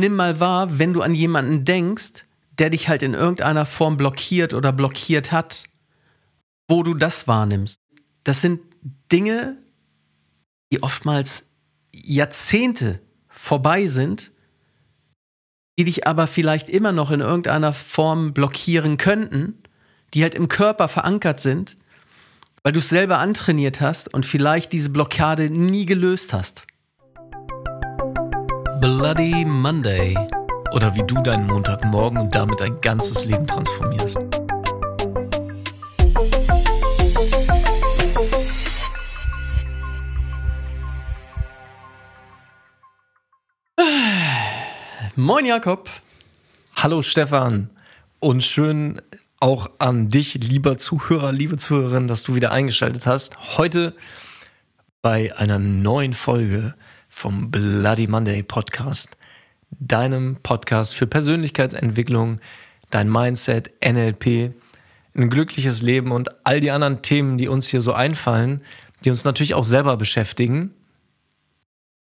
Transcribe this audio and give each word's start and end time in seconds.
nimm 0.00 0.16
mal 0.16 0.40
wahr, 0.40 0.78
wenn 0.78 0.94
du 0.94 1.02
an 1.02 1.14
jemanden 1.14 1.64
denkst, 1.64 2.26
der 2.58 2.70
dich 2.70 2.88
halt 2.88 3.02
in 3.02 3.14
irgendeiner 3.14 3.66
Form 3.66 3.96
blockiert 3.96 4.54
oder 4.54 4.72
blockiert 4.72 5.32
hat, 5.32 5.64
wo 6.68 6.82
du 6.82 6.94
das 6.94 7.26
wahrnimmst. 7.26 7.78
Das 8.24 8.40
sind 8.40 8.60
Dinge, 9.10 9.56
die 10.72 10.82
oftmals 10.82 11.46
Jahrzehnte 11.92 13.00
vorbei 13.28 13.86
sind, 13.86 14.32
die 15.78 15.84
dich 15.84 16.06
aber 16.06 16.26
vielleicht 16.26 16.68
immer 16.68 16.92
noch 16.92 17.10
in 17.10 17.20
irgendeiner 17.20 17.72
Form 17.72 18.32
blockieren 18.32 18.98
könnten, 18.98 19.62
die 20.14 20.22
halt 20.22 20.34
im 20.34 20.48
Körper 20.48 20.88
verankert 20.88 21.40
sind, 21.40 21.76
weil 22.62 22.72
du 22.72 22.78
es 22.78 22.88
selber 22.88 23.18
antrainiert 23.18 23.80
hast 23.80 24.12
und 24.12 24.26
vielleicht 24.26 24.72
diese 24.72 24.90
Blockade 24.90 25.50
nie 25.50 25.86
gelöst 25.86 26.32
hast. 26.32 26.64
Bloody 28.82 29.44
Monday. 29.44 30.18
Oder 30.72 30.92
wie 30.96 31.04
du 31.06 31.14
deinen 31.22 31.46
Montagmorgen 31.46 32.18
und 32.18 32.34
damit 32.34 32.58
dein 32.58 32.80
ganzes 32.80 33.24
Leben 33.24 33.46
transformierst. 33.46 34.18
Moin 45.14 45.46
Jakob. 45.46 45.88
Hallo 46.74 47.02
Stefan. 47.02 47.70
Und 48.18 48.42
schön 48.42 49.00
auch 49.38 49.70
an 49.78 50.08
dich, 50.08 50.34
lieber 50.34 50.76
Zuhörer, 50.76 51.30
liebe 51.30 51.56
Zuhörerin, 51.56 52.08
dass 52.08 52.24
du 52.24 52.34
wieder 52.34 52.50
eingeschaltet 52.50 53.06
hast. 53.06 53.56
Heute 53.58 53.94
bei 55.02 55.32
einer 55.36 55.60
neuen 55.60 56.14
Folge 56.14 56.74
vom 57.12 57.50
Bloody 57.50 58.06
Monday 58.08 58.42
Podcast, 58.42 59.18
deinem 59.70 60.38
Podcast 60.42 60.96
für 60.96 61.06
Persönlichkeitsentwicklung, 61.06 62.40
dein 62.90 63.10
Mindset, 63.10 63.70
NLP, 63.84 64.54
ein 65.14 65.28
glückliches 65.28 65.82
Leben 65.82 66.10
und 66.10 66.30
all 66.44 66.60
die 66.60 66.70
anderen 66.70 67.02
Themen, 67.02 67.36
die 67.36 67.48
uns 67.48 67.68
hier 67.68 67.82
so 67.82 67.92
einfallen, 67.92 68.62
die 69.04 69.10
uns 69.10 69.24
natürlich 69.24 69.52
auch 69.52 69.62
selber 69.62 69.98
beschäftigen. 69.98 70.74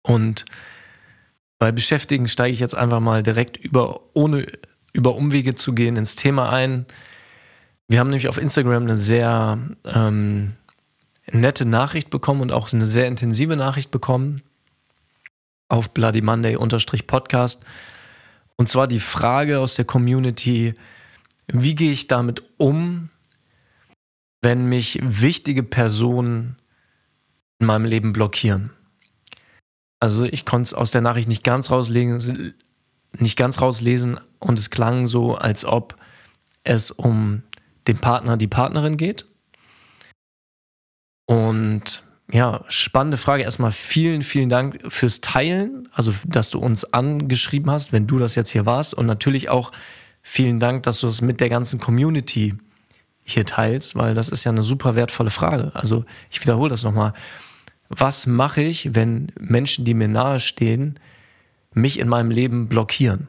Und 0.03 0.47
bei 1.59 1.73
Beschäftigen 1.73 2.27
steige 2.27 2.55
ich 2.55 2.61
jetzt 2.61 2.75
einfach 2.75 3.01
mal 3.01 3.23
direkt 3.23 3.59
über, 3.59 4.01
ohne 4.15 4.47
über 4.95 5.15
Umwege 5.15 5.55
zu 5.55 5.75
gehen, 5.75 5.97
ins 5.97 6.17
Thema 6.17 6.51
ein. 6.51 6.87
Wir 7.87 8.01
haben 8.01 8.09
nämlich 8.09 8.29
auf 8.29 8.39
Instagram 8.39 8.85
eine 8.85 8.97
sehr 8.97 9.59
ähm, 9.85 10.55
nette 11.31 11.67
Nachricht 11.67 12.09
bekommen 12.09 12.41
und 12.41 12.51
auch 12.51 12.73
eine 12.73 12.87
sehr 12.87 13.07
intensive 13.07 13.57
Nachricht 13.57 13.91
bekommen 13.91 14.43
auf 15.69 15.91
Bloody 15.91 16.23
Monday 16.23 16.57
Podcast. 17.07 17.65
Und 18.57 18.69
zwar 18.69 18.87
die 18.87 19.01
Frage 19.01 19.59
aus 19.59 19.75
der 19.75 19.85
Community, 19.85 20.75
wie 21.47 21.75
gehe 21.75 21.93
ich 21.93 22.09
damit 22.09 22.43
um, 22.57 23.11
wenn 24.43 24.67
mich 24.69 24.99
wichtige 25.03 25.63
Personen 25.63 26.57
in 27.59 27.67
meinem 27.67 27.85
Leben 27.85 28.13
blockieren? 28.13 28.71
Also 30.01 30.25
ich 30.25 30.45
konnte 30.45 30.65
es 30.65 30.75
aus 30.75 30.91
der 30.91 31.01
Nachricht 31.01 31.29
nicht 31.29 31.45
ganz 31.45 31.71
rauslesen, 31.71 32.55
nicht 33.13 33.37
ganz 33.37 33.61
rauslesen 33.61 34.21
und 34.39 34.59
es 34.59 34.71
klang 34.71 35.07
so, 35.07 35.35
als 35.35 35.65
ob 35.65 35.97
es 36.65 36.91
um 36.91 37.43
den 37.87 37.99
Partner, 37.99 38.37
die 38.37 38.49
Partnerin 38.49 38.97
geht. 38.97 39.27
Und 41.27 42.06
ja, 42.31 42.65
spannende 42.69 43.17
Frage. 43.17 43.45
Erstmal 43.45 43.73
vielen, 43.73 44.23
vielen 44.23 44.49
Dank 44.49 44.81
fürs 44.89 45.21
Teilen, 45.21 45.89
also 45.93 46.13
dass 46.27 46.51
du 46.51 46.59
uns 46.59 46.93
angeschrieben 46.93 47.71
hast, 47.71 47.93
wenn 47.93 48.07
du 48.07 48.19
das 48.19 48.35
jetzt 48.35 48.51
hier 48.51 48.67
warst. 48.67 48.95
Und 48.95 49.07
natürlich 49.07 49.49
auch 49.49 49.73
vielen 50.23 50.59
Dank, 50.59 50.83
dass 50.83 51.01
du 51.01 51.07
es 51.07 51.21
mit 51.21 51.41
der 51.41 51.49
ganzen 51.49 51.79
Community 51.79 52.55
hier 53.25 53.45
teilst, 53.45 53.97
weil 53.97 54.15
das 54.15 54.29
ist 54.29 54.45
ja 54.45 54.53
eine 54.53 54.63
super 54.63 54.97
wertvolle 54.97 55.31
Frage. 55.31 55.71
Also 55.75 56.05
ich 56.31 56.41
wiederhole 56.41 56.71
das 56.71 56.85
nochmal. 56.85 57.13
Was 57.89 58.27
mache 58.27 58.63
ich, 58.63 58.95
wenn 58.95 59.33
Menschen, 59.39 59.85
die 59.85 59.95
mir 59.95 60.09
nahestehen, 60.09 60.99
mich 61.75 61.99
in 61.99 62.09
meinem 62.09 62.31
Leben 62.31 62.69
blockieren? 62.69 63.29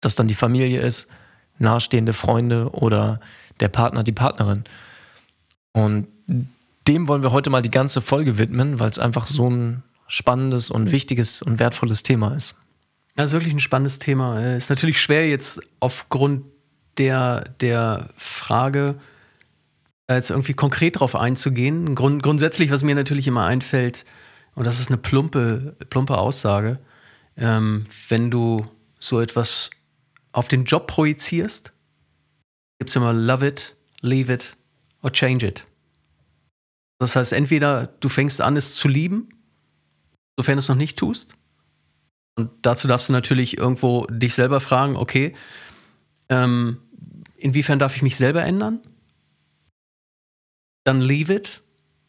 Dass 0.00 0.14
dann 0.14 0.28
die 0.28 0.34
Familie 0.34 0.80
ist, 0.80 1.08
nahestehende 1.58 2.12
Freunde 2.12 2.70
oder 2.72 3.20
der 3.60 3.68
Partner, 3.68 4.02
die 4.02 4.12
Partnerin. 4.12 4.64
Und 5.72 6.08
dem 6.86 7.08
wollen 7.08 7.22
wir 7.22 7.32
heute 7.32 7.50
mal 7.50 7.62
die 7.62 7.70
ganze 7.70 8.00
Folge 8.00 8.38
widmen, 8.38 8.78
weil 8.78 8.90
es 8.90 8.98
einfach 8.98 9.26
so 9.26 9.48
ein 9.48 9.82
spannendes 10.06 10.70
und 10.70 10.92
wichtiges 10.92 11.42
und 11.42 11.58
wertvolles 11.58 12.02
Thema 12.02 12.34
ist. 12.34 12.54
Ja, 13.16 13.24
ist 13.24 13.32
wirklich 13.32 13.54
ein 13.54 13.60
spannendes 13.60 13.98
Thema. 13.98 14.40
Äh, 14.40 14.56
ist 14.56 14.70
natürlich 14.70 15.00
schwer 15.00 15.28
jetzt 15.28 15.60
aufgrund 15.80 16.44
der, 16.98 17.44
der 17.60 18.10
Frage, 18.16 18.96
jetzt 20.08 20.30
irgendwie 20.30 20.54
konkret 20.54 21.00
drauf 21.00 21.16
einzugehen. 21.16 21.94
Grund, 21.94 22.22
grundsätzlich, 22.22 22.70
was 22.70 22.82
mir 22.82 22.94
natürlich 22.94 23.26
immer 23.26 23.44
einfällt, 23.44 24.04
und 24.54 24.64
das 24.64 24.80
ist 24.80 24.88
eine 24.88 24.98
plumpe, 24.98 25.76
plumpe 25.90 26.18
Aussage, 26.18 26.78
ähm, 27.36 27.86
wenn 28.08 28.30
du 28.30 28.66
so 28.98 29.20
etwas 29.20 29.70
auf 30.32 30.48
den 30.48 30.64
Job 30.64 30.86
projizierst, 30.86 31.72
gibt 32.78 32.90
es 32.90 32.96
immer 32.96 33.12
Love 33.12 33.46
it, 33.46 33.76
Leave 34.00 34.32
it 34.32 34.56
or 35.02 35.12
Change 35.12 35.46
it. 35.46 35.66
Das 36.98 37.16
heißt, 37.16 37.32
entweder 37.32 37.88
du 38.00 38.08
fängst 38.08 38.40
an, 38.40 38.56
es 38.56 38.74
zu 38.74 38.88
lieben, 38.88 39.28
sofern 40.36 40.56
du 40.56 40.60
es 40.60 40.68
noch 40.68 40.76
nicht 40.76 40.98
tust. 40.98 41.34
Und 42.36 42.50
dazu 42.62 42.88
darfst 42.88 43.08
du 43.08 43.12
natürlich 43.12 43.58
irgendwo 43.58 44.06
dich 44.06 44.34
selber 44.34 44.60
fragen, 44.60 44.96
okay, 44.96 45.34
ähm, 46.28 46.78
inwiefern 47.36 47.78
darf 47.78 47.94
ich 47.96 48.02
mich 48.02 48.16
selber 48.16 48.42
ändern? 48.42 48.80
Dann 50.84 51.00
leave 51.00 51.32
it, 51.32 51.62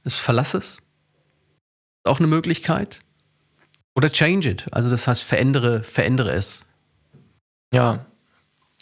es 0.03 0.15
verlass 0.15 0.53
es. 0.53 0.79
Auch 2.03 2.19
eine 2.19 2.27
Möglichkeit. 2.27 3.01
Oder 3.95 4.11
change 4.11 4.49
it, 4.49 4.67
also 4.71 4.89
das 4.89 5.07
heißt, 5.07 5.23
verändere, 5.23 5.83
verändere 5.83 6.31
es. 6.31 6.63
Ja, 7.73 8.05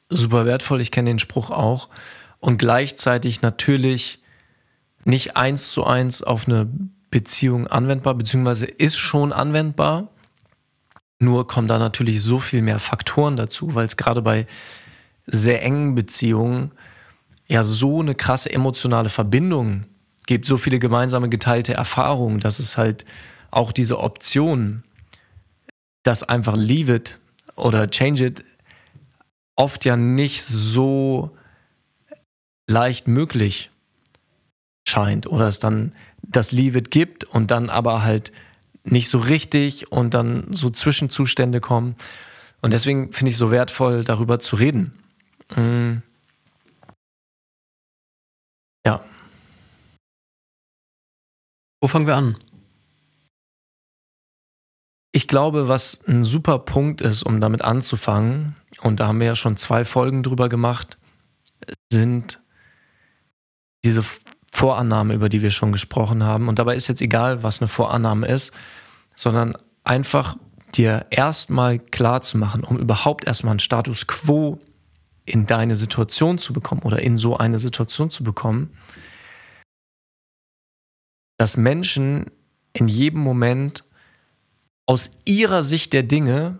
super 0.09 0.46
wertvoll, 0.46 0.81
ich 0.81 0.91
kenne 0.91 1.09
den 1.09 1.20
Spruch 1.20 1.52
auch. 1.52 1.90
Und 2.40 2.58
gleichzeitig 2.58 3.41
natürlich 3.41 4.22
nicht 5.06 5.36
eins 5.36 5.72
zu 5.72 5.84
eins 5.86 6.24
auf 6.24 6.47
eine 6.47 6.69
Beziehung 7.12 7.68
anwendbar, 7.68 8.16
beziehungsweise 8.16 8.66
ist 8.66 8.97
schon 8.97 9.31
anwendbar. 9.31 10.09
Nur 11.19 11.47
kommen 11.47 11.68
da 11.68 11.78
natürlich 11.78 12.22
so 12.22 12.40
viel 12.40 12.62
mehr 12.62 12.80
Faktoren 12.80 13.36
dazu, 13.36 13.75
weil 13.75 13.86
es 13.86 13.97
gerade 13.97 14.22
bei 14.22 14.47
sehr 15.25 15.64
engen 15.64 15.96
Beziehungen 15.96 16.72
ja 17.47 17.64
so 17.64 18.02
eine 18.02 18.16
krasse 18.16 18.52
emotionale 18.52 19.09
Verbindung 19.09 19.86
gibt, 20.25 20.46
so 20.46 20.58
viele 20.58 20.80
gemeinsame 20.80 21.30
geteilte 21.30 21.74
Erfahrungen, 21.74 22.40
dass 22.40 22.59
es 22.59 22.78
halt 22.78 23.06
auch 23.52 23.72
diese 23.72 24.00
Option, 24.00 24.84
das 26.03 26.24
einfach 26.24 26.56
leave 26.56 26.96
it 26.96 27.20
oder 27.56 27.90
change 27.90 28.25
it, 28.25 28.44
oft 29.56 29.85
ja 29.85 29.96
nicht 29.96 30.44
so 30.44 31.38
leicht 32.68 33.08
möglich 33.08 33.70
scheint 34.93 35.27
oder 35.27 35.47
es 35.47 35.59
dann 35.59 35.93
das 36.21 36.51
Leave 36.51 36.77
It 36.77 36.91
gibt 36.91 37.23
und 37.23 37.49
dann 37.49 37.69
aber 37.69 38.03
halt 38.03 38.31
nicht 38.83 39.09
so 39.09 39.17
richtig 39.17 39.91
und 39.91 40.13
dann 40.13 40.53
so 40.53 40.69
Zwischenzustände 40.69 41.61
kommen. 41.61 41.95
Und 42.61 42.73
deswegen 42.73 43.11
finde 43.11 43.29
ich 43.29 43.35
es 43.35 43.39
so 43.39 43.49
wertvoll, 43.49 44.03
darüber 44.03 44.39
zu 44.39 44.55
reden. 44.55 44.93
Mhm. 45.55 46.03
Ja. 48.85 49.03
Wo 51.81 51.87
fangen 51.87 52.07
wir 52.07 52.15
an? 52.15 52.37
Ich 55.11 55.27
glaube, 55.27 55.67
was 55.67 56.07
ein 56.07 56.23
super 56.23 56.59
Punkt 56.59 57.01
ist, 57.01 57.23
um 57.23 57.41
damit 57.41 57.61
anzufangen, 57.61 58.55
und 58.81 58.99
da 58.99 59.07
haben 59.07 59.19
wir 59.19 59.28
ja 59.28 59.35
schon 59.35 59.57
zwei 59.57 59.85
Folgen 59.85 60.23
drüber 60.23 60.49
gemacht, 60.49 60.97
sind 61.91 62.39
diese 63.85 64.03
Vorannahme, 64.55 65.16
über 65.16 65.29
die 65.29 65.41
wir 65.41 65.50
schon 65.50 65.72
gesprochen 65.72 66.23
haben. 66.23 66.47
Und 66.47 66.59
dabei 66.59 66.76
ist 66.76 66.88
jetzt 66.88 67.02
egal, 67.02 67.41
was 67.41 67.59
eine 67.59 67.67
Vorannahme 67.67 68.28
ist, 68.28 68.53
sondern 69.16 69.58
einfach 69.84 70.38
dir 70.76 71.08
erstmal 71.09 71.79
klar 71.79 72.22
zu 72.22 72.38
machen, 72.38 72.64
um 72.64 72.78
überhaupt 72.78 73.26
erstmal 73.26 73.53
einen 73.53 73.59
Status 73.59 74.05
quo 74.05 74.59
in 75.26 75.47
deine 75.47 75.76
Situation 75.76 76.38
zu 76.38 76.53
bekommen 76.53 76.84
oder 76.84 77.02
in 77.02 77.17
so 77.17 77.35
eine 77.35 77.58
Situation 77.58 78.11
zu 78.11 78.23
bekommen, 78.23 78.78
dass 81.40 81.58
Menschen 81.58 82.28
in 82.73 82.88
jedem 82.88 83.22
Moment 83.22 83.84
aus 84.85 85.09
ihrer 85.26 85.64
Sicht 85.64 85.94
der 85.94 86.03
Dinge 86.03 86.59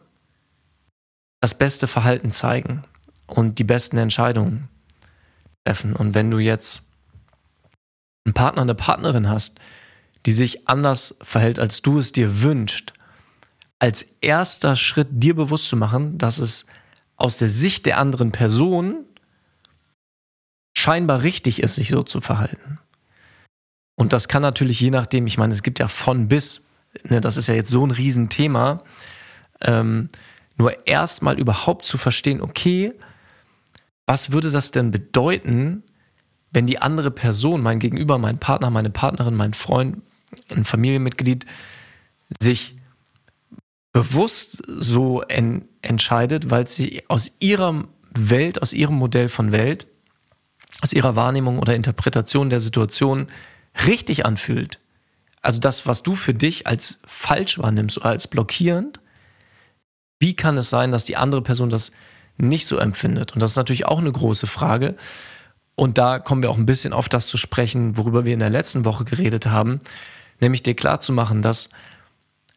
das 1.42 1.54
beste 1.56 1.86
Verhalten 1.86 2.32
zeigen 2.32 2.86
und 3.28 3.60
die 3.60 3.64
besten 3.64 3.98
Entscheidungen 3.98 4.68
treffen. 5.64 5.96
Und 5.96 6.16
wenn 6.16 6.32
du 6.32 6.40
jetzt 6.40 6.84
einen 8.26 8.34
Partner, 8.34 8.62
eine 8.62 8.76
Partnerin 8.76 9.30
hast, 9.30 9.60
die 10.26 10.34
sich 10.34 10.68
anders 10.68 11.16
verhält, 11.22 11.60
als 11.60 11.82
du 11.82 12.00
es 12.00 12.12
dir 12.12 12.42
wünschst, 12.44 12.94
als 13.80 14.06
erster 14.22 14.76
Schritt 14.76 15.10
dir 15.12 15.36
bewusst 15.36 15.68
zu 15.68 15.76
machen, 15.76 16.18
dass 16.18 16.40
es 16.40 16.66
aus 17.18 17.38
der 17.38 17.50
Sicht 17.50 17.86
der 17.86 17.98
anderen 17.98 18.32
Person 18.32 19.06
scheinbar 20.76 21.22
richtig 21.22 21.62
ist, 21.62 21.76
sich 21.76 21.90
so 21.90 22.04
zu 22.04 22.22
verhalten. 22.22 22.80
Und 23.96 24.14
das 24.14 24.28
kann 24.28 24.42
natürlich 24.42 24.80
je 24.80 24.90
nachdem, 24.90 25.28
ich 25.28 25.38
meine, 25.38 25.54
es 25.54 25.64
gibt 25.64 25.80
ja 25.80 25.88
von 25.88 26.28
bis, 26.28 26.62
ne, 27.04 27.22
das 27.22 27.38
ist 27.38 27.48
ja 27.48 27.54
jetzt 27.54 27.70
so 27.70 27.86
ein 27.86 27.92
Riesenthema, 27.92 28.84
ähm, 29.62 30.10
nur 30.58 30.88
erstmal 30.88 31.40
überhaupt 31.40 31.86
zu 31.86 31.98
verstehen, 31.98 32.42
okay, 32.42 32.94
was 34.06 34.32
würde 34.32 34.52
das 34.52 34.72
denn 34.72 34.92
bedeuten, 34.92 35.84
wenn 36.54 36.68
die 36.68 36.80
andere 36.80 37.12
Person, 37.12 37.62
mein 37.62 37.80
Gegenüber, 37.80 38.18
mein 38.18 38.38
Partner, 38.38 38.70
meine 38.70 38.92
Partnerin, 38.92 39.36
mein 39.36 39.54
Freund, 39.54 40.02
ein 40.50 40.66
Familienmitglied, 40.66 41.46
sich 42.40 42.76
bewusst 43.92 44.62
so 44.68 45.22
en 45.22 45.66
entscheidet, 45.82 46.50
weil 46.50 46.68
sie 46.68 47.04
aus 47.08 47.32
ihrer 47.40 47.86
Welt, 48.16 48.62
aus 48.62 48.74
ihrem 48.74 48.96
Modell 48.96 49.28
von 49.28 49.52
Welt, 49.52 49.88
aus 50.82 50.94
ihrer 50.94 51.16
Wahrnehmung 51.16 51.60
oder 51.60 51.76
Interpretation 51.76 52.50
der 52.50 52.60
Situation 52.60 53.28
richtig 53.86 54.26
anfühlt. 54.26 54.80
Also 55.42 55.60
das, 55.60 55.86
was 55.88 56.04
du 56.04 56.16
für 56.16 56.34
dich 56.34 56.68
als 56.68 57.00
falsch 57.06 57.60
wahrnimmst 57.60 57.98
oder 57.98 58.08
als 58.08 58.28
blockierend, 58.28 59.00
wie 60.20 60.36
kann 60.36 60.58
es 60.58 60.70
sein, 60.70 60.92
dass 60.92 61.04
die 61.04 61.18
andere 61.18 61.42
Person 61.42 61.70
das 61.70 61.92
nicht 62.38 62.66
so 62.66 62.78
empfindet? 62.78 63.34
Und 63.34 63.42
das 63.42 63.52
ist 63.52 63.58
natürlich 63.58 63.86
auch 63.86 64.00
eine 64.00 64.12
große 64.12 64.48
Frage. 64.48 64.96
Und 65.76 65.98
da 65.98 66.20
kommen 66.20 66.44
wir 66.44 66.52
auch 66.52 66.58
ein 66.58 66.66
bisschen 66.66 66.94
auf 66.94 67.10
das 67.10 67.28
zu 67.28 67.38
sprechen, 67.38 67.98
worüber 67.98 68.26
wir 68.26 68.34
in 68.34 68.40
der 68.40 68.50
letzten 68.50 68.86
Woche 68.86 69.06
geredet 69.06 69.48
haben, 69.48 69.80
nämlich 70.40 70.64
dir 70.64 70.76
klarzumachen, 70.76 71.42
dass 71.42 71.70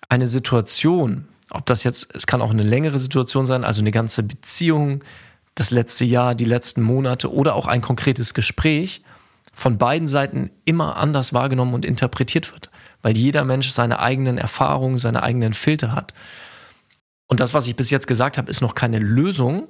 eine 0.09 0.27
Situation, 0.27 1.27
ob 1.51 1.67
das 1.67 1.85
jetzt, 1.85 2.15
es 2.15 2.27
kann 2.27 2.43
auch 2.43 2.51
eine 2.51 2.63
längere 2.63 2.99
Situation 2.99 3.47
sein, 3.47 3.65
also 3.65 3.81
eine 3.81 3.91
ganze 3.91 4.23
Beziehung, 4.23 5.03
das 5.55 5.71
letzte 5.71 6.05
Jahr, 6.05 6.35
die 6.35 6.45
letzten 6.45 6.83
Monate 6.83 7.33
oder 7.33 7.55
auch 7.55 7.67
ein 7.67 7.81
konkretes 7.81 8.35
Gespräch 8.35 9.03
von 9.55 9.79
beiden 9.79 10.07
Seiten 10.07 10.51
immer 10.67 10.99
anders 10.99 11.33
wahrgenommen 11.33 11.73
und 11.73 11.87
interpretiert 11.87 12.53
wird, 12.53 12.71
weil 13.01 13.17
jeder 13.17 13.45
Mensch 13.45 13.71
seine 13.71 14.01
eigenen 14.01 14.37
Erfahrungen, 14.37 14.99
seine 14.99 15.23
eigenen 15.23 15.55
Filter 15.55 15.93
hat. 15.93 16.13
Und 17.27 17.41
das, 17.41 17.55
was 17.55 17.67
ich 17.67 17.75
bis 17.75 17.89
jetzt 17.89 18.07
gesagt 18.07 18.37
habe, 18.37 18.51
ist 18.51 18.61
noch 18.61 18.75
keine 18.75 18.99
Lösung, 18.99 19.67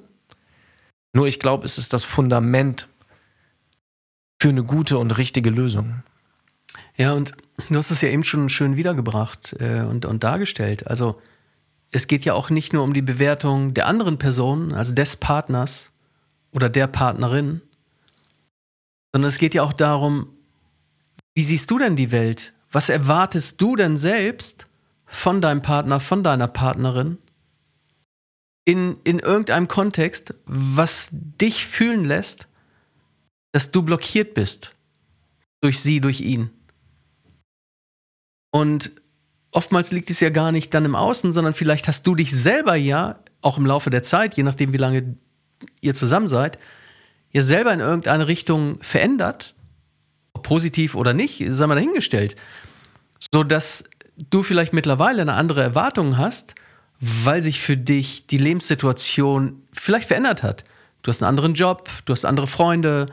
nur 1.13 1.25
ich 1.25 1.39
glaube, 1.39 1.63
es 1.63 1.77
ist 1.77 1.93
das 1.93 2.03
Fundament 2.03 2.89
für 4.39 4.49
eine 4.49 4.63
gute 4.63 4.97
und 4.97 5.17
richtige 5.17 5.49
Lösung. 5.49 6.03
Ja, 6.95 7.13
und 7.13 7.33
du 7.69 7.75
hast 7.75 7.91
es 7.91 8.01
ja 8.01 8.09
eben 8.09 8.23
schon 8.23 8.49
schön 8.49 8.77
wiedergebracht 8.77 9.55
äh, 9.59 9.81
und, 9.81 10.05
und 10.05 10.23
dargestellt. 10.23 10.87
Also 10.87 11.19
es 11.91 12.07
geht 12.07 12.25
ja 12.25 12.33
auch 12.33 12.49
nicht 12.49 12.73
nur 12.73 12.83
um 12.83 12.93
die 12.93 13.01
Bewertung 13.01 13.73
der 13.73 13.87
anderen 13.87 14.17
Person, 14.17 14.73
also 14.73 14.93
des 14.93 15.15
Partners 15.15 15.91
oder 16.51 16.69
der 16.69 16.87
Partnerin, 16.87 17.61
sondern 19.13 19.29
es 19.29 19.37
geht 19.37 19.53
ja 19.53 19.63
auch 19.63 19.73
darum, 19.73 20.29
wie 21.33 21.43
siehst 21.43 21.69
du 21.71 21.77
denn 21.77 21.95
die 21.95 22.11
Welt? 22.11 22.53
Was 22.71 22.89
erwartest 22.89 23.61
du 23.61 23.75
denn 23.75 23.95
selbst 23.95 24.67
von 25.05 25.41
deinem 25.41 25.61
Partner, 25.61 25.99
von 25.99 26.23
deiner 26.23 26.47
Partnerin? 26.47 27.17
In, 28.65 28.97
in 29.05 29.19
irgendeinem 29.19 29.69
Kontext, 29.69 30.33
was 30.45 31.07
dich 31.11 31.65
fühlen 31.65 32.03
lässt, 32.03 32.47
dass 33.57 33.71
du 33.71 33.81
blockiert 33.81 34.35
bist. 34.35 34.75
Durch 35.61 35.79
sie, 35.79 35.99
durch 35.99 36.21
ihn. 36.21 36.51
Und 38.51 38.91
oftmals 39.49 39.91
liegt 39.91 40.11
es 40.11 40.19
ja 40.19 40.29
gar 40.29 40.51
nicht 40.51 40.75
dann 40.75 40.85
im 40.85 40.93
Außen, 40.93 41.31
sondern 41.31 41.55
vielleicht 41.55 41.87
hast 41.87 42.05
du 42.05 42.13
dich 42.13 42.31
selber 42.31 42.75
ja, 42.75 43.19
auch 43.41 43.57
im 43.57 43.65
Laufe 43.65 43.89
der 43.89 44.03
Zeit, 44.03 44.37
je 44.37 44.43
nachdem, 44.43 44.73
wie 44.73 44.77
lange 44.77 45.17
ihr 45.81 45.95
zusammen 45.95 46.27
seid, 46.27 46.59
ja 47.31 47.41
selber 47.41 47.73
in 47.73 47.79
irgendeine 47.79 48.27
Richtung 48.27 48.77
verändert, 48.83 49.55
ob 50.33 50.43
positiv 50.43 50.93
oder 50.93 51.13
nicht, 51.13 51.43
sei 51.47 51.65
mal 51.65 51.73
dahingestellt, 51.73 52.35
so 53.33 53.43
dass 53.43 53.85
du 54.29 54.43
vielleicht 54.43 54.73
mittlerweile 54.73 55.23
eine 55.23 55.33
andere 55.33 55.63
Erwartung 55.63 56.19
hast, 56.19 56.53
weil 56.99 57.41
sich 57.41 57.59
für 57.59 57.75
dich 57.75 58.27
die 58.27 58.37
Lebenssituation 58.37 59.63
vielleicht 59.73 60.09
verändert 60.09 60.43
hat. 60.43 60.63
Du 61.01 61.09
hast 61.09 61.23
einen 61.23 61.29
anderen 61.29 61.55
Job, 61.55 61.89
du 62.05 62.13
hast 62.13 62.23
andere 62.23 62.45
Freunde, 62.45 63.07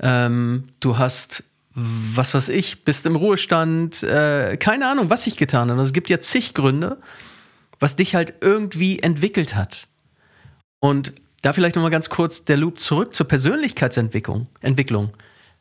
ähm, 0.00 0.64
du 0.80 0.98
hast 0.98 1.44
was 1.74 2.34
weiß 2.34 2.48
ich, 2.48 2.84
bist 2.84 3.06
im 3.06 3.16
Ruhestand, 3.16 4.02
äh, 4.02 4.56
keine 4.56 4.88
Ahnung, 4.88 5.10
was 5.10 5.26
ich 5.26 5.36
getan 5.36 5.70
habe. 5.70 5.80
Es 5.82 5.92
gibt 5.92 6.10
ja 6.10 6.20
zig 6.20 6.54
Gründe, 6.54 6.98
was 7.78 7.96
dich 7.96 8.14
halt 8.14 8.34
irgendwie 8.40 8.98
entwickelt 8.98 9.54
hat. 9.54 9.86
Und 10.80 11.12
da 11.42 11.52
vielleicht 11.52 11.76
nochmal 11.76 11.90
ganz 11.90 12.10
kurz 12.10 12.44
der 12.44 12.56
Loop 12.56 12.78
zurück 12.78 13.14
zur 13.14 13.28
Persönlichkeitsentwicklung. 13.28 14.46
Entwicklung. 14.60 15.10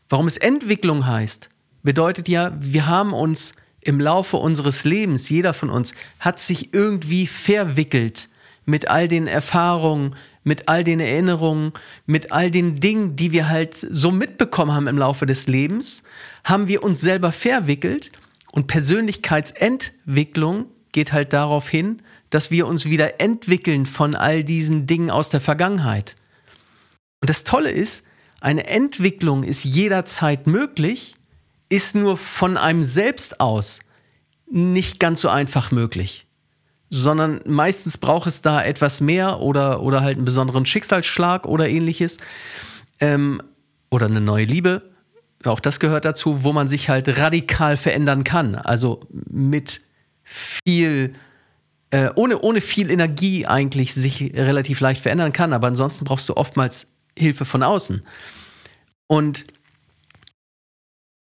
Warum 0.09 0.27
es 0.27 0.37
Entwicklung 0.37 1.05
heißt, 1.05 1.49
bedeutet 1.83 2.27
ja, 2.27 2.51
wir 2.59 2.87
haben 2.87 3.13
uns 3.13 3.53
im 3.81 3.99
Laufe 3.99 4.37
unseres 4.37 4.83
Lebens, 4.83 5.29
jeder 5.29 5.53
von 5.53 5.69
uns, 5.69 5.93
hat 6.19 6.39
sich 6.39 6.73
irgendwie 6.73 7.27
verwickelt 7.27 8.29
mit 8.65 8.89
all 8.89 9.07
den 9.07 9.27
Erfahrungen, 9.27 10.15
mit 10.49 10.67
all 10.67 10.83
den 10.83 10.99
Erinnerungen, 10.99 11.73
mit 12.07 12.31
all 12.31 12.49
den 12.49 12.79
Dingen, 12.79 13.15
die 13.15 13.31
wir 13.31 13.49
halt 13.49 13.75
so 13.75 14.09
mitbekommen 14.09 14.73
haben 14.73 14.87
im 14.87 14.97
Laufe 14.97 15.27
des 15.27 15.45
Lebens, 15.45 16.01
haben 16.43 16.67
wir 16.67 16.81
uns 16.81 17.01
selber 17.01 17.31
verwickelt 17.31 18.11
und 18.51 18.65
Persönlichkeitsentwicklung 18.65 20.65
geht 20.91 21.13
halt 21.13 21.33
darauf 21.33 21.69
hin, 21.69 22.01
dass 22.31 22.49
wir 22.49 22.65
uns 22.65 22.85
wieder 22.85 23.21
entwickeln 23.21 23.85
von 23.85 24.15
all 24.15 24.43
diesen 24.43 24.87
Dingen 24.87 25.11
aus 25.11 25.29
der 25.29 25.39
Vergangenheit. 25.39 26.15
Und 27.21 27.29
das 27.29 27.43
Tolle 27.43 27.69
ist, 27.69 28.03
eine 28.41 28.65
Entwicklung 28.65 29.43
ist 29.43 29.63
jederzeit 29.63 30.47
möglich, 30.47 31.15
ist 31.69 31.93
nur 31.93 32.17
von 32.17 32.57
einem 32.57 32.81
selbst 32.81 33.39
aus 33.39 33.81
nicht 34.49 34.99
ganz 34.99 35.21
so 35.21 35.29
einfach 35.29 35.69
möglich 35.69 36.25
sondern 36.89 37.41
meistens 37.45 37.97
braucht 37.97 38.27
es 38.27 38.41
da 38.41 38.63
etwas 38.63 39.01
mehr 39.01 39.39
oder, 39.39 39.81
oder 39.81 40.01
halt 40.01 40.17
einen 40.17 40.25
besonderen 40.25 40.65
Schicksalsschlag 40.65 41.45
oder 41.45 41.69
ähnliches. 41.69 42.17
Ähm, 42.99 43.41
oder 43.91 44.05
eine 44.05 44.21
neue 44.21 44.45
Liebe. 44.45 44.83
Auch 45.45 45.59
das 45.59 45.79
gehört 45.79 46.05
dazu, 46.05 46.43
wo 46.43 46.53
man 46.53 46.67
sich 46.67 46.89
halt 46.89 47.17
radikal 47.17 47.77
verändern 47.77 48.23
kann. 48.23 48.55
Also 48.55 49.01
mit 49.11 49.81
viel, 50.23 51.13
äh, 51.91 52.09
ohne, 52.15 52.39
ohne 52.39 52.61
viel 52.61 52.91
Energie 52.91 53.45
eigentlich 53.45 53.93
sich 53.93 54.33
relativ 54.35 54.79
leicht 54.79 55.01
verändern 55.01 55.31
kann. 55.31 55.53
Aber 55.53 55.67
ansonsten 55.67 56.05
brauchst 56.05 56.27
du 56.29 56.35
oftmals 56.35 56.87
Hilfe 57.17 57.45
von 57.45 57.63
außen. 57.63 58.03
Und 59.07 59.45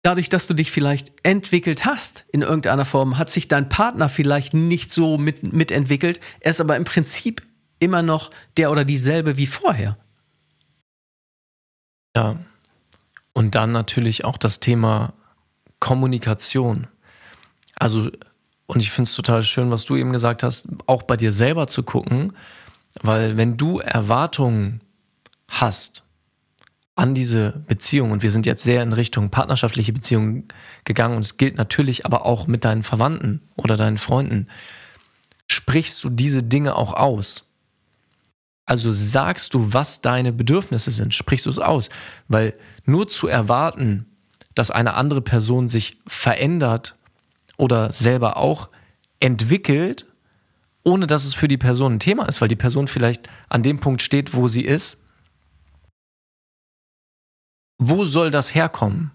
dadurch, 0.03 0.29
dass 0.29 0.47
du 0.47 0.53
dich 0.53 0.71
vielleicht 0.71 1.13
entwickelt 1.23 1.85
hast 1.85 2.25
in 2.31 2.41
irgendeiner 2.41 2.85
Form, 2.85 3.17
hat 3.17 3.29
sich 3.29 3.47
dein 3.47 3.69
Partner 3.69 4.09
vielleicht 4.09 4.53
nicht 4.53 4.91
so 4.91 5.17
mit, 5.17 5.53
mitentwickelt. 5.53 6.19
Er 6.39 6.51
ist 6.51 6.61
aber 6.61 6.75
im 6.75 6.83
Prinzip 6.83 7.41
immer 7.79 8.01
noch 8.01 8.31
der 8.57 8.71
oder 8.71 8.85
dieselbe 8.85 9.37
wie 9.37 9.47
vorher. 9.47 9.97
Ja. 12.15 12.37
Und 13.33 13.55
dann 13.55 13.71
natürlich 13.71 14.25
auch 14.25 14.37
das 14.37 14.59
Thema 14.59 15.13
Kommunikation. 15.79 16.87
Also, 17.75 18.09
und 18.67 18.81
ich 18.81 18.91
finde 18.91 19.07
es 19.07 19.15
total 19.15 19.41
schön, 19.43 19.71
was 19.71 19.85
du 19.85 19.95
eben 19.95 20.11
gesagt 20.11 20.43
hast, 20.43 20.67
auch 20.85 21.03
bei 21.03 21.17
dir 21.17 21.31
selber 21.31 21.67
zu 21.67 21.83
gucken, 21.83 22.33
weil 23.01 23.37
wenn 23.37 23.57
du 23.57 23.79
Erwartungen 23.79 24.81
hast, 25.49 26.03
an 26.95 27.13
diese 27.13 27.63
Beziehung, 27.67 28.11
und 28.11 28.21
wir 28.21 28.31
sind 28.31 28.45
jetzt 28.45 28.63
sehr 28.63 28.83
in 28.83 28.93
Richtung 28.93 29.29
partnerschaftliche 29.29 29.93
Beziehungen 29.93 30.47
gegangen, 30.83 31.15
und 31.15 31.25
es 31.25 31.37
gilt 31.37 31.57
natürlich 31.57 32.05
aber 32.05 32.25
auch 32.25 32.47
mit 32.47 32.65
deinen 32.65 32.83
Verwandten 32.83 33.41
oder 33.55 33.77
deinen 33.77 33.97
Freunden, 33.97 34.47
sprichst 35.47 36.03
du 36.03 36.09
diese 36.09 36.43
Dinge 36.43 36.75
auch 36.75 36.93
aus? 36.93 37.45
Also 38.65 38.91
sagst 38.91 39.53
du, 39.53 39.73
was 39.73 40.01
deine 40.01 40.31
Bedürfnisse 40.31 40.91
sind, 40.91 41.13
sprichst 41.13 41.45
du 41.45 41.49
es 41.49 41.59
aus? 41.59 41.89
Weil 42.27 42.53
nur 42.85 43.07
zu 43.07 43.27
erwarten, 43.27 44.05
dass 44.55 44.71
eine 44.71 44.93
andere 44.93 45.21
Person 45.21 45.67
sich 45.67 45.97
verändert 46.07 46.95
oder 47.57 47.91
selber 47.91 48.37
auch 48.37 48.69
entwickelt, 49.19 50.05
ohne 50.83 51.07
dass 51.07 51.25
es 51.25 51.33
für 51.33 51.47
die 51.47 51.57
Person 51.57 51.95
ein 51.95 51.99
Thema 51.99 52.25
ist, 52.25 52.41
weil 52.41 52.47
die 52.47 52.55
Person 52.55 52.87
vielleicht 52.87 53.29
an 53.49 53.63
dem 53.63 53.79
Punkt 53.79 54.01
steht, 54.01 54.33
wo 54.33 54.47
sie 54.47 54.63
ist 54.63 55.00
wo 57.83 58.05
soll 58.05 58.29
das 58.29 58.53
herkommen? 58.53 59.09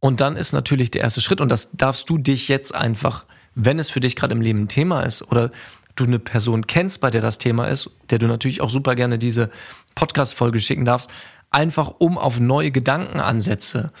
Und 0.00 0.22
dann 0.22 0.36
ist 0.36 0.54
natürlich 0.54 0.90
der 0.90 1.02
erste 1.02 1.20
Schritt, 1.20 1.42
und 1.42 1.50
das 1.50 1.72
darfst 1.72 2.08
du 2.08 2.16
dich 2.16 2.48
jetzt 2.48 2.74
einfach, 2.74 3.26
wenn 3.54 3.78
es 3.78 3.90
für 3.90 4.00
dich 4.00 4.16
gerade 4.16 4.32
im 4.32 4.40
Leben 4.40 4.62
ein 4.62 4.68
Thema 4.68 5.02
ist 5.02 5.20
oder 5.30 5.52
du 5.94 6.04
eine 6.04 6.18
Person 6.18 6.66
kennst, 6.66 7.02
bei 7.02 7.10
der 7.10 7.20
das 7.20 7.36
Thema 7.36 7.66
ist, 7.66 7.90
der 8.08 8.18
du 8.18 8.26
natürlich 8.26 8.62
auch 8.62 8.70
super 8.70 8.94
gerne 8.94 9.18
diese 9.18 9.50
Podcast-Folge 9.94 10.60
schicken 10.60 10.86
darfst, 10.86 11.10
einfach 11.50 11.92
um 11.98 12.16
auf 12.16 12.40
neue 12.40 12.70
Gedankenansätze 12.70 13.92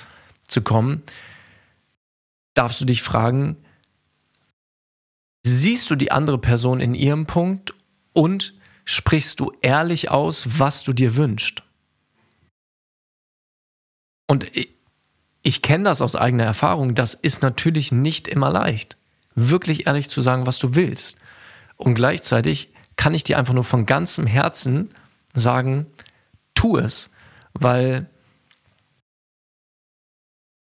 zu 0.48 0.62
kommen, 0.62 1.02
darfst 2.54 2.80
du 2.80 2.86
dich 2.86 3.02
fragen, 3.02 3.58
siehst 5.42 5.90
du 5.90 5.94
die 5.94 6.10
andere 6.10 6.38
Person 6.38 6.80
in 6.80 6.94
ihrem 6.94 7.26
Punkt 7.26 7.74
und 8.14 8.54
sprichst 8.86 9.40
du 9.40 9.52
ehrlich 9.60 10.10
aus, 10.10 10.58
was 10.58 10.84
du 10.84 10.94
dir 10.94 11.16
wünschst. 11.16 11.63
Und 14.26 14.56
ich, 14.56 14.70
ich 15.42 15.62
kenne 15.62 15.84
das 15.84 16.00
aus 16.00 16.16
eigener 16.16 16.44
Erfahrung, 16.44 16.94
das 16.94 17.14
ist 17.14 17.42
natürlich 17.42 17.92
nicht 17.92 18.28
immer 18.28 18.50
leicht, 18.50 18.96
wirklich 19.34 19.86
ehrlich 19.86 20.08
zu 20.08 20.22
sagen, 20.22 20.46
was 20.46 20.58
du 20.58 20.74
willst. 20.74 21.18
Und 21.76 21.94
gleichzeitig 21.94 22.70
kann 22.96 23.14
ich 23.14 23.24
dir 23.24 23.38
einfach 23.38 23.54
nur 23.54 23.64
von 23.64 23.86
ganzem 23.86 24.26
Herzen 24.26 24.94
sagen, 25.34 25.86
tu 26.54 26.78
es, 26.78 27.10
weil 27.52 28.08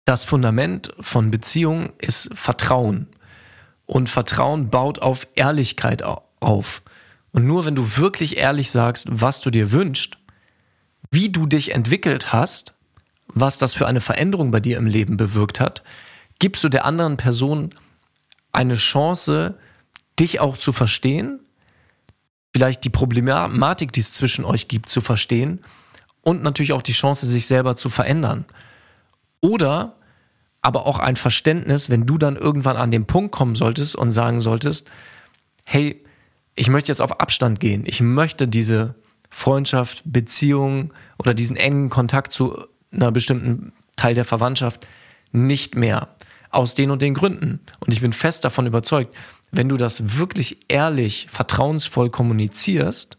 das 0.05 0.25
Fundament 0.25 0.93
von 0.99 1.31
Beziehung 1.31 1.93
ist 1.99 2.31
Vertrauen. 2.35 3.07
Und 3.87 4.09
Vertrauen 4.09 4.71
baut 4.71 5.01
auf 5.01 5.27
Ehrlichkeit 5.35 6.03
auf. 6.03 6.83
Und 7.33 7.47
nur 7.47 7.65
wenn 7.67 7.75
du 7.75 7.97
wirklich 7.97 8.37
ehrlich 8.37 8.71
sagst, 8.71 9.09
was 9.11 9.41
du 9.41 9.51
dir 9.51 9.73
wünschst, 9.73 10.19
wie 11.11 11.31
du 11.31 11.47
dich 11.47 11.75
entwickelt 11.75 12.33
hast, 12.33 12.75
was 13.35 13.59
das 13.59 13.75
für 13.75 13.87
eine 13.87 14.01
Veränderung 14.01 14.51
bei 14.51 14.61
dir 14.61 14.77
im 14.77 14.87
Leben 14.87 15.17
bewirkt 15.17 15.61
hat, 15.61 15.83
gibst 16.39 16.65
du 16.65 16.69
der 16.69 16.85
anderen 16.85 17.17
Person 17.17 17.75
eine 18.53 18.75
Chance, 18.75 19.59
dich 20.19 20.41
auch 20.41 20.57
zu 20.57 20.73
verstehen, 20.73 21.41
vielleicht 22.53 22.85
die 22.85 22.91
Problematik, 22.91 23.93
die 23.93 24.01
es 24.01 24.13
zwischen 24.13 24.45
euch 24.45 24.69
gibt, 24.69 24.89
zu 24.89 25.01
verstehen 25.01 25.61
und 26.23 26.43
natürlich 26.43 26.73
auch 26.73 26.83
die 26.83 26.93
Chance, 26.93 27.27
sich 27.27 27.47
selber 27.47 27.77
zu 27.77 27.89
verändern. 27.89 28.45
Oder 29.41 29.97
aber 30.63 30.87
auch 30.87 30.99
ein 30.99 31.17
Verständnis, 31.17 31.89
wenn 31.89 32.07
du 32.07 32.19
dann 32.19 32.37
irgendwann 32.37 32.77
an 32.77 32.91
den 32.91 33.07
Punkt 33.07 33.33
kommen 33.33 33.55
solltest 33.55 33.97
und 33.97 34.11
sagen 34.11 34.41
solltest, 34.41 34.91
hey, 35.65 36.05
ich 36.55 36.69
möchte 36.69 36.91
jetzt 36.91 37.01
auf 37.01 37.21
Abstand 37.21 37.61
gehen. 37.61 37.85
Ich 37.87 38.03
möchte 38.03 38.47
diese 38.47 38.95
Freundschaft, 39.31 40.03
Beziehung 40.05 40.93
oder 41.19 41.33
diesen 41.33 41.57
engen 41.57 41.89
Kontakt 41.89 42.33
zu 42.33 42.67
einer 42.93 43.13
bestimmten 43.13 43.73
Teil 43.97 44.15
der 44.15 44.25
Verwandtschaft 44.25 44.87
nicht 45.33 45.77
mehr. 45.77 46.09
Aus 46.51 46.75
den 46.75 46.91
und 46.91 47.01
den 47.01 47.15
Gründen. 47.15 47.61
Und 47.79 47.93
ich 47.93 48.01
bin 48.01 48.13
fest 48.13 48.45
davon 48.45 48.67
überzeugt, 48.67 49.15
wenn 49.53 49.69
du 49.69 49.77
das 49.77 50.19
wirklich 50.19 50.59
ehrlich, 50.69 51.29
vertrauensvoll 51.31 52.11
kommunizierst, 52.11 53.19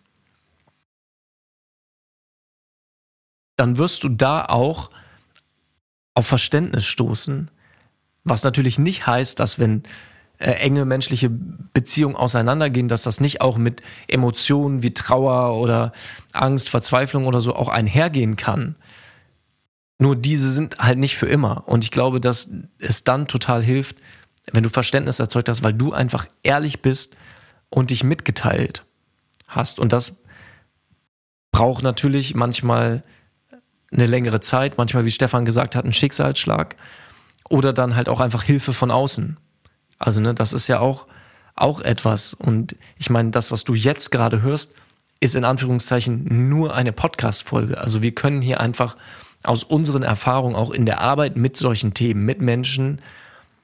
dann 3.55 3.77
wirst 3.77 4.03
du 4.03 4.09
da 4.09 4.43
auch 4.45 4.89
auf 6.13 6.27
Verständnis 6.27 6.85
stoßen, 6.85 7.49
was 8.23 8.43
natürlich 8.43 8.79
nicht 8.79 9.07
heißt, 9.07 9.39
dass 9.39 9.59
wenn 9.59 9.83
äh, 10.37 10.53
enge 10.53 10.85
menschliche 10.85 11.29
Beziehungen 11.29 12.15
auseinandergehen, 12.15 12.87
dass 12.87 13.03
das 13.03 13.21
nicht 13.21 13.41
auch 13.41 13.57
mit 13.57 13.81
Emotionen 14.07 14.81
wie 14.81 14.93
Trauer 14.93 15.59
oder 15.59 15.91
Angst, 16.33 16.69
Verzweiflung 16.69 17.27
oder 17.27 17.41
so 17.41 17.55
auch 17.55 17.69
einhergehen 17.69 18.35
kann. 18.35 18.75
Nur 20.01 20.15
diese 20.15 20.51
sind 20.51 20.79
halt 20.79 20.97
nicht 20.97 21.15
für 21.15 21.27
immer. 21.27 21.67
Und 21.67 21.83
ich 21.83 21.91
glaube, 21.91 22.19
dass 22.19 22.49
es 22.79 23.03
dann 23.03 23.27
total 23.27 23.63
hilft, 23.63 23.97
wenn 24.51 24.63
du 24.63 24.69
Verständnis 24.69 25.19
erzeugt 25.19 25.47
hast, 25.47 25.61
weil 25.61 25.75
du 25.75 25.93
einfach 25.93 26.25
ehrlich 26.41 26.81
bist 26.81 27.15
und 27.69 27.91
dich 27.91 28.03
mitgeteilt 28.03 28.83
hast. 29.47 29.77
Und 29.79 29.93
das 29.93 30.15
braucht 31.51 31.83
natürlich 31.83 32.33
manchmal 32.33 33.03
eine 33.91 34.07
längere 34.07 34.39
Zeit, 34.39 34.75
manchmal, 34.79 35.05
wie 35.05 35.11
Stefan 35.11 35.45
gesagt 35.45 35.75
hat, 35.75 35.85
ein 35.85 35.93
Schicksalsschlag 35.93 36.77
oder 37.47 37.71
dann 37.71 37.95
halt 37.95 38.09
auch 38.09 38.21
einfach 38.21 38.41
Hilfe 38.41 38.73
von 38.73 38.89
außen. 38.89 39.37
Also, 39.99 40.19
ne, 40.19 40.33
das 40.33 40.51
ist 40.51 40.67
ja 40.67 40.79
auch, 40.79 41.05
auch 41.53 41.79
etwas. 41.79 42.33
Und 42.33 42.75
ich 42.97 43.11
meine, 43.11 43.29
das, 43.29 43.51
was 43.51 43.65
du 43.65 43.75
jetzt 43.75 44.09
gerade 44.09 44.41
hörst, 44.41 44.73
ist 45.19 45.35
in 45.35 45.45
Anführungszeichen 45.45 46.49
nur 46.49 46.73
eine 46.73 46.91
Podcast-Folge. 46.91 47.77
Also 47.77 48.01
wir 48.01 48.15
können 48.15 48.41
hier 48.41 48.59
einfach 48.59 48.97
aus 49.43 49.63
unseren 49.63 50.03
Erfahrungen 50.03 50.55
auch 50.55 50.71
in 50.71 50.85
der 50.85 51.01
Arbeit 51.01 51.35
mit 51.35 51.57
solchen 51.57 51.93
Themen, 51.93 52.25
mit 52.25 52.41
Menschen 52.41 53.01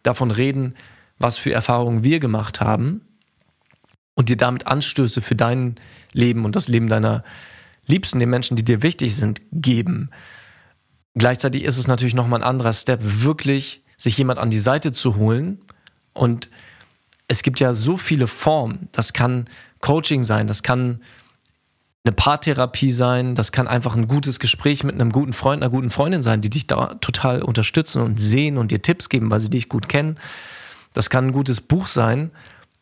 davon 0.04 0.32
reden, 0.32 0.76
was 1.20 1.38
für 1.38 1.52
Erfahrungen 1.52 2.04
wir 2.04 2.20
gemacht 2.20 2.62
haben 2.62 3.02
und 4.16 4.30
dir 4.30 4.38
damit 4.38 4.68
Anstöße 4.68 5.22
für 5.22 5.36
dein 5.36 5.76
Leben 6.14 6.46
und 6.46 6.56
das 6.56 6.68
Leben 6.68 6.88
deiner 6.88 7.24
Liebsten, 7.86 8.20
den 8.20 8.30
Menschen, 8.30 8.58
die 8.58 8.66
dir 8.66 8.82
wichtig 8.82 9.16
sind, 9.16 9.42
geben. 9.52 10.10
Gleichzeitig 11.16 11.64
ist 11.64 11.78
es 11.78 11.88
natürlich 11.88 12.16
nochmal 12.16 12.42
ein 12.42 12.48
anderer 12.48 12.74
Step, 12.74 13.00
wirklich 13.02 13.84
sich 13.98 14.18
jemand 14.18 14.40
an 14.40 14.50
die 14.50 14.60
Seite 14.60 14.92
zu 14.92 15.16
holen 15.16 15.60
und 16.14 16.50
es 17.28 17.44
gibt 17.44 17.60
ja 17.60 17.74
so 17.74 17.98
viele 17.98 18.28
Formen. 18.28 18.90
Das 18.92 19.14
kann 19.14 19.46
Coaching 19.80 20.24
sein, 20.24 20.48
das 20.48 20.64
kann 20.64 21.02
eine 22.08 22.16
Paartherapie 22.16 22.92
sein, 22.92 23.36
das 23.36 23.52
kann 23.52 23.68
einfach 23.68 23.96
ein 23.96 24.08
gutes 24.08 24.40
Gespräch 24.40 24.84
mit 24.86 24.96
einem 24.96 25.12
guten 25.12 25.34
Freund, 25.34 25.62
einer 25.62 25.70
guten 25.70 25.90
Freundin 25.90 26.22
sein, 26.22 26.42
die 26.42 26.50
dich 26.50 26.66
da 26.66 26.96
total 26.96 27.42
unterstützen 27.42 28.02
und 28.02 28.18
sehen 28.18 28.58
und 28.58 28.72
dir 28.72 28.82
Tipps 28.82 29.10
geben, 29.10 29.30
weil 29.30 29.42
sie 29.42 29.50
dich 29.50 29.68
gut 29.68 29.90
kennen. 29.90 30.18
Das 30.94 31.10
kann 31.10 31.28
ein 31.28 31.34
gutes 31.34 31.60
Buch 31.60 31.88
sein, 31.88 32.32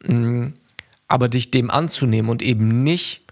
mm, 0.05 0.49
aber 1.07 1.27
dich 1.27 1.49
dem 1.49 1.71
anzunehmen 1.71 2.29
und 2.29 2.43
eben 2.43 2.83
nicht, 2.83 3.23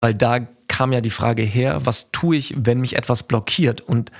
weil 0.00 0.14
da 0.14 0.38
kam 0.68 0.92
ja 0.92 1.00
die 1.00 1.10
Frage 1.10 1.42
her, 1.42 1.84
was 1.84 2.12
tue 2.12 2.36
ich, 2.36 2.54
wenn 2.56 2.80
mich 2.80 2.96
etwas 2.96 3.24
blockiert? 3.24 3.80
Und 3.80 4.12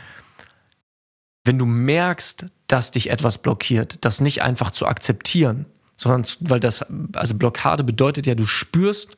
wenn 1.45 1.59
du 1.59 1.67
merkst, 1.67 2.47
dass 2.67 2.91
dich 2.91 3.11
etwas 3.11 3.39
blockiert, 3.39 4.05
das 4.05 4.21
nicht 4.21 4.43
einfach 4.43 4.73
zu 4.73 4.87
akzeptieren, 4.87 5.67
sondern 5.97 6.25
weil 6.41 6.59
das, 6.59 6.85
also 7.13 7.35
Blockade 7.35 7.85
bedeutet 7.85 8.27
ja, 8.27 8.35
du 8.35 8.47
spürst, 8.47 9.17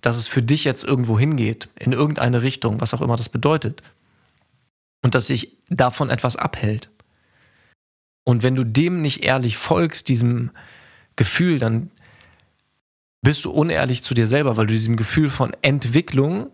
dass 0.00 0.16
es 0.16 0.28
für 0.28 0.42
dich 0.42 0.64
jetzt 0.64 0.84
irgendwo 0.84 1.18
hingeht, 1.18 1.68
in 1.76 1.92
irgendeine 1.92 2.42
Richtung, 2.42 2.80
was 2.80 2.94
auch 2.94 3.02
immer 3.02 3.16
das 3.16 3.28
bedeutet. 3.28 3.82
Und 5.02 5.14
dass 5.14 5.26
sich 5.26 5.56
davon 5.68 6.10
etwas 6.10 6.36
abhält. 6.36 6.90
Und 8.24 8.42
wenn 8.42 8.56
du 8.56 8.64
dem 8.64 9.00
nicht 9.00 9.24
ehrlich 9.24 9.56
folgst, 9.56 10.08
diesem 10.08 10.50
Gefühl, 11.16 11.58
dann 11.58 11.90
bist 13.22 13.44
du 13.44 13.50
unehrlich 13.50 14.02
zu 14.02 14.14
dir 14.14 14.26
selber, 14.26 14.56
weil 14.56 14.66
du 14.66 14.74
diesem 14.74 14.96
Gefühl 14.96 15.28
von 15.28 15.56
Entwicklung, 15.62 16.50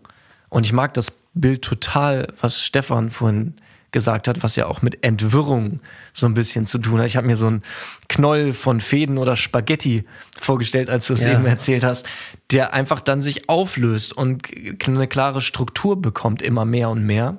und 0.49 0.67
ich 0.67 0.73
mag 0.73 0.95
das 0.95 1.11
Bild 1.35 1.63
total, 1.63 2.33
was 2.41 2.63
Stefan 2.63 3.11
vorhin 3.11 3.55
gesagt 3.95 4.27
hat, 4.27 4.43
was 4.43 4.57
ja 4.57 4.67
auch 4.67 4.83
mit 4.83 5.05
Entwirrung 5.05 5.81
so 6.13 6.27
ein 6.27 6.35
bisschen 6.35 6.67
zu 6.67 6.79
tun 6.79 6.99
hat. 6.99 7.07
Ich 7.07 7.17
habe 7.17 7.29
mir 7.29 7.37
so 7.37 7.47
einen 7.47 7.63
Knäuel 8.09 8.53
von 8.53 8.81
Fäden 8.81 9.19
oder 9.19 9.37
Spaghetti 9.37 10.03
vorgestellt, 10.37 10.91
als 10.91 11.07
du 11.07 11.15
es 11.15 11.23
ja. 11.23 11.33
eben 11.33 11.47
erzählt 11.47 11.85
hast, 11.85 12.07
der 12.51 12.75
einfach 12.75 13.01
dann 13.01 13.23
sich 13.23 13.49
auflöst 13.49 14.13
und 14.13 14.49
eine 14.87 15.07
klare 15.07 15.41
Struktur 15.41 16.03
bekommt, 16.03 16.43
immer 16.43 16.65
mehr 16.65 16.91
und 16.91 17.07
mehr. 17.07 17.39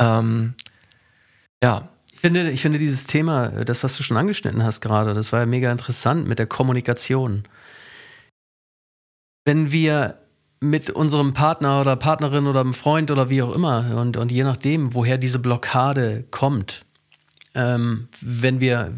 Ähm, 0.00 0.54
ja. 1.62 1.88
Ich 2.14 2.20
finde, 2.20 2.50
ich 2.50 2.62
finde 2.62 2.78
dieses 2.78 3.06
Thema, 3.06 3.48
das, 3.64 3.82
was 3.82 3.96
du 3.96 4.02
schon 4.04 4.16
angeschnitten 4.16 4.62
hast 4.62 4.80
gerade, 4.80 5.12
das 5.12 5.32
war 5.32 5.40
ja 5.40 5.46
mega 5.46 5.72
interessant 5.72 6.28
mit 6.28 6.38
der 6.38 6.46
Kommunikation. 6.46 7.44
Wenn 9.44 9.72
wir 9.72 10.20
mit 10.60 10.90
unserem 10.90 11.32
Partner 11.32 11.80
oder 11.80 11.96
Partnerin 11.96 12.46
oder 12.46 12.60
einem 12.60 12.74
Freund 12.74 13.10
oder 13.10 13.30
wie 13.30 13.42
auch 13.42 13.54
immer 13.54 13.96
und, 13.96 14.18
und 14.18 14.30
je 14.30 14.44
nachdem, 14.44 14.94
woher 14.94 15.16
diese 15.16 15.38
Blockade 15.38 16.24
kommt, 16.30 16.84
ähm, 17.54 18.08
wenn 18.20 18.60
wir 18.60 18.92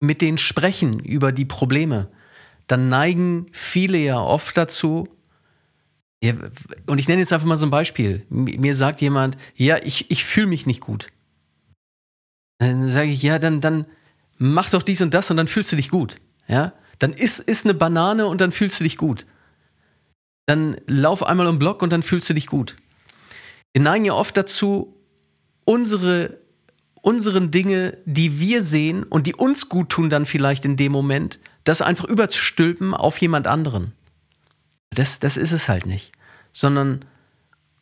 mit 0.00 0.20
denen 0.20 0.38
sprechen 0.38 0.98
über 0.98 1.30
die 1.30 1.44
Probleme, 1.44 2.08
dann 2.66 2.88
neigen 2.88 3.46
viele 3.52 3.98
ja 3.98 4.20
oft 4.20 4.56
dazu, 4.56 5.08
ja, 6.22 6.34
und 6.86 6.98
ich 6.98 7.08
nenne 7.08 7.20
jetzt 7.20 7.32
einfach 7.32 7.46
mal 7.46 7.56
so 7.56 7.64
ein 7.64 7.70
Beispiel. 7.70 8.26
Mir 8.28 8.74
sagt 8.74 9.00
jemand, 9.00 9.38
ja, 9.54 9.78
ich, 9.82 10.10
ich 10.10 10.22
fühle 10.22 10.48
mich 10.48 10.66
nicht 10.66 10.80
gut. 10.80 11.08
Dann 12.58 12.90
sage 12.90 13.08
ich, 13.08 13.22
ja, 13.22 13.38
dann, 13.38 13.62
dann 13.62 13.86
mach 14.36 14.68
doch 14.68 14.82
dies 14.82 15.00
und 15.00 15.14
das 15.14 15.30
und 15.30 15.38
dann 15.38 15.46
fühlst 15.46 15.72
du 15.72 15.76
dich 15.76 15.88
gut. 15.88 16.20
Ja, 16.46 16.74
dann 16.98 17.14
isst, 17.14 17.40
isst 17.40 17.64
eine 17.64 17.72
Banane 17.72 18.26
und 18.26 18.42
dann 18.42 18.52
fühlst 18.52 18.80
du 18.80 18.84
dich 18.84 18.98
gut 18.98 19.24
dann 20.50 20.80
lauf 20.88 21.24
einmal 21.24 21.46
um 21.46 21.60
Block 21.60 21.80
und 21.80 21.90
dann 21.90 22.02
fühlst 22.02 22.28
du 22.28 22.34
dich 22.34 22.48
gut. 22.48 22.76
Wir 23.72 23.82
neigen 23.82 24.04
ja 24.04 24.14
oft 24.14 24.36
dazu, 24.36 24.96
unsere, 25.64 26.38
unseren 27.02 27.52
Dinge, 27.52 27.96
die 28.04 28.40
wir 28.40 28.64
sehen 28.64 29.04
und 29.04 29.28
die 29.28 29.36
uns 29.36 29.68
gut 29.68 29.90
tun, 29.90 30.10
dann 30.10 30.26
vielleicht 30.26 30.64
in 30.64 30.76
dem 30.76 30.90
Moment, 30.90 31.38
das 31.62 31.82
einfach 31.82 32.04
überzustülpen 32.06 32.94
auf 32.94 33.18
jemand 33.18 33.46
anderen. 33.46 33.92
Das, 34.90 35.20
das 35.20 35.36
ist 35.36 35.52
es 35.52 35.68
halt 35.68 35.86
nicht. 35.86 36.10
Sondern 36.50 37.04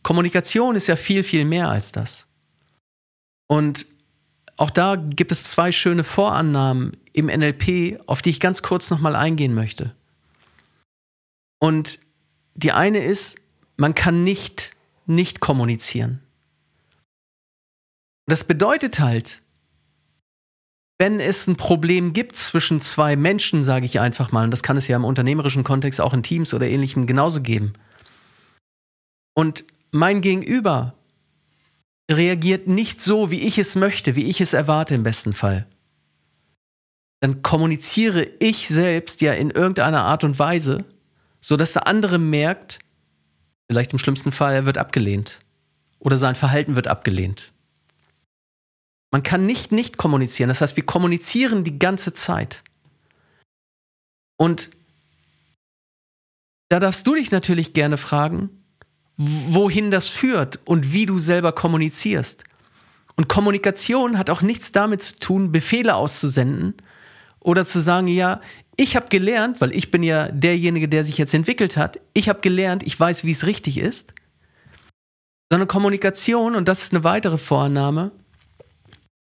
Kommunikation 0.03 0.77
ist 0.77 0.89
ja 0.89 0.97
viel, 0.97 1.23
viel 1.23 1.47
mehr 1.47 1.71
als 1.71 1.93
das. 1.93 2.27
Und 3.47 3.87
auch 4.59 4.71
da 4.71 4.97
gibt 4.97 5.33
es 5.33 5.45
zwei 5.45 5.73
schöne 5.73 6.05
Vorannahmen 6.05 6.93
im 7.15 7.29
NLP, 7.29 7.99
auf 8.07 8.21
die 8.21 8.29
ich 8.29 8.41
ganz 8.41 8.61
kurz 8.61 8.91
nochmal 8.91 9.17
eingehen 9.17 9.55
möchte. 9.55 9.95
Und 11.61 11.99
die 12.59 12.73
eine 12.73 12.99
ist, 12.99 13.39
man 13.77 13.95
kann 13.95 14.25
nicht 14.25 14.75
nicht 15.09 15.41
kommunizieren. 15.41 16.21
Das 18.27 18.45
bedeutet 18.45 19.01
halt, 19.01 19.43
wenn 20.99 21.19
es 21.19 21.47
ein 21.47 21.57
Problem 21.57 22.13
gibt 22.13 22.37
zwischen 22.37 22.81
zwei 22.81 23.17
Menschen, 23.17 23.63
sage 23.63 23.87
ich 23.87 24.01
einfach 24.01 24.33
mal, 24.33 24.45
und 24.45 24.51
das 24.51 24.63
kann 24.63 24.77
es 24.77 24.87
ja 24.87 24.97
im 24.97 25.05
unternehmerischen 25.05 25.65
Kontext 25.65 26.01
auch 26.01 26.13
in 26.13 26.23
Teams 26.23 26.53
oder 26.53 26.69
ähnlichem 26.69 27.07
genauso 27.07 27.41
geben. 27.41 27.73
Und 29.35 29.65
mein 29.93 30.21
Gegenüber 30.21 30.95
reagiert 32.11 32.67
nicht 32.67 33.01
so, 33.01 33.31
wie 33.31 33.41
ich 33.41 33.59
es 33.59 33.77
möchte, 33.77 34.17
wie 34.17 34.25
ich 34.25 34.41
es 34.41 34.53
erwarte 34.53 34.95
im 34.95 35.05
besten 35.05 35.33
Fall. 35.33 35.67
Dann 37.21 37.43
kommuniziere 37.43 38.29
ich 38.41 38.69
selbst 38.69 39.21
ja 39.21 39.33
in 39.33 39.51
irgendeiner 39.51 40.05
Art 40.05 40.25
und 40.25 40.39
Weise, 40.39 40.85
sodass 41.41 41.73
der 41.73 41.87
andere 41.87 42.19
merkt, 42.19 42.81
vielleicht 43.71 43.93
im 43.93 43.99
schlimmsten 43.99 44.33
Fall, 44.33 44.55
er 44.55 44.67
wird 44.67 44.79
abgelehnt 44.79 45.41
oder 45.99 46.17
sein 46.17 46.35
Verhalten 46.35 46.77
wird 46.77 46.89
abgelehnt. 46.89 47.53
Man 49.11 49.23
kann 49.23 49.47
nicht 49.47 49.73
nicht 49.73 49.97
kommunizieren. 49.97 50.49
Das 50.49 50.61
heißt, 50.61 50.77
wir 50.77 50.85
kommunizieren 50.85 51.65
die 51.65 51.79
ganze 51.79 52.13
Zeit. 52.13 52.63
Und 54.37 54.71
da 56.69 56.79
darfst 56.79 57.07
du 57.07 57.15
dich 57.15 57.31
natürlich 57.31 57.73
gerne 57.73 57.97
fragen, 57.97 58.51
wohin 59.17 59.91
das 59.91 60.09
führt 60.09 60.61
und 60.65 60.93
wie 60.93 61.07
du 61.07 61.19
selber 61.19 61.53
kommunizierst. 61.53 62.45
Und 63.17 63.29
Kommunikation 63.29 64.17
hat 64.17 64.31
auch 64.31 64.43
nichts 64.43 64.71
damit 64.71 65.03
zu 65.03 65.19
tun, 65.19 65.51
Befehle 65.51 65.97
auszusenden 65.97 66.75
oder 67.41 67.67
zu 67.67 67.81
sagen, 67.81 68.07
ja, 68.07 68.41
ich 68.79 68.95
habe 68.95 69.09
gelernt, 69.09 69.61
weil 69.61 69.75
ich 69.75 69.91
bin 69.91 70.05
ja 70.05 70.29
derjenige, 70.29 70.89
der 70.89 71.03
sich 71.03 71.19
jetzt 71.19 71.35
entwickelt 71.35 71.77
hat, 71.77 71.99
ich 72.15 72.29
habe 72.29 72.41
gelernt, 72.41 72.85
ich 72.85 72.99
weiß, 72.99 73.25
wie 73.25 73.33
es 73.33 73.45
richtig 73.45 73.77
ist. 73.77 74.15
Sondern 75.51 75.69
Kommunikation, 75.69 76.55
und 76.55 76.69
das 76.69 76.83
ist 76.83 76.95
eine 76.95 77.03
weitere 77.03 77.39
Vorannahme, 77.39 78.13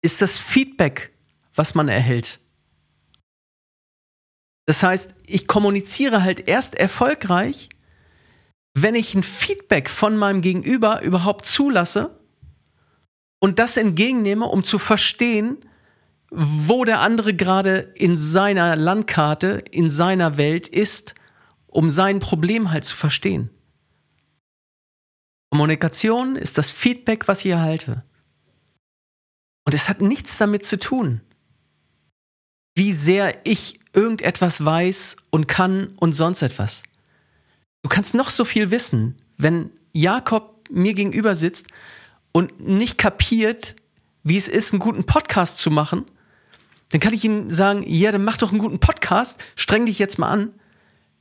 ist 0.02 0.20
das 0.20 0.38
Feedback, 0.38 1.10
was 1.54 1.74
man 1.74 1.88
erhält. 1.88 2.38
Das 4.66 4.82
heißt, 4.82 5.14
ich 5.26 5.46
kommuniziere 5.46 6.22
halt 6.22 6.48
erst 6.48 6.74
erfolgreich, 6.74 7.70
wenn 8.74 8.94
ich 8.94 9.14
ein 9.14 9.22
Feedback 9.22 9.88
von 9.88 10.18
meinem 10.18 10.42
Gegenüber 10.42 11.00
überhaupt 11.00 11.46
zulasse 11.46 12.20
und 13.40 13.58
das 13.58 13.78
entgegennehme, 13.78 14.44
um 14.44 14.64
zu 14.64 14.78
verstehen, 14.78 15.58
wo 16.30 16.84
der 16.84 17.00
andere 17.00 17.34
gerade 17.34 17.92
in 17.94 18.16
seiner 18.16 18.76
Landkarte, 18.76 19.62
in 19.70 19.90
seiner 19.90 20.36
Welt 20.36 20.68
ist, 20.68 21.14
um 21.66 21.90
sein 21.90 22.18
Problem 22.18 22.70
halt 22.70 22.84
zu 22.84 22.96
verstehen. 22.96 23.50
Kommunikation 25.50 26.36
ist 26.36 26.58
das 26.58 26.70
Feedback, 26.70 27.28
was 27.28 27.44
ich 27.44 27.50
erhalte. 27.52 28.02
Und 29.64 29.74
es 29.74 29.88
hat 29.88 30.00
nichts 30.00 30.38
damit 30.38 30.64
zu 30.64 30.78
tun, 30.78 31.20
wie 32.74 32.92
sehr 32.92 33.40
ich 33.44 33.80
irgendetwas 33.94 34.64
weiß 34.64 35.16
und 35.30 35.48
kann 35.48 35.88
und 35.96 36.12
sonst 36.12 36.42
etwas. 36.42 36.82
Du 37.82 37.88
kannst 37.88 38.14
noch 38.14 38.30
so 38.30 38.44
viel 38.44 38.70
wissen, 38.70 39.16
wenn 39.38 39.70
Jakob 39.92 40.68
mir 40.70 40.94
gegenüber 40.94 41.36
sitzt 41.36 41.68
und 42.32 42.60
nicht 42.60 42.98
kapiert, 42.98 43.76
wie 44.22 44.36
es 44.36 44.48
ist, 44.48 44.72
einen 44.72 44.80
guten 44.80 45.04
Podcast 45.04 45.58
zu 45.58 45.70
machen, 45.70 46.04
dann 46.90 47.00
kann 47.00 47.14
ich 47.14 47.24
ihm 47.24 47.50
sagen, 47.50 47.84
ja, 47.86 48.12
dann 48.12 48.24
mach 48.24 48.38
doch 48.38 48.50
einen 48.50 48.60
guten 48.60 48.78
Podcast, 48.78 49.42
streng 49.56 49.86
dich 49.86 49.98
jetzt 49.98 50.18
mal 50.18 50.28
an. 50.28 50.50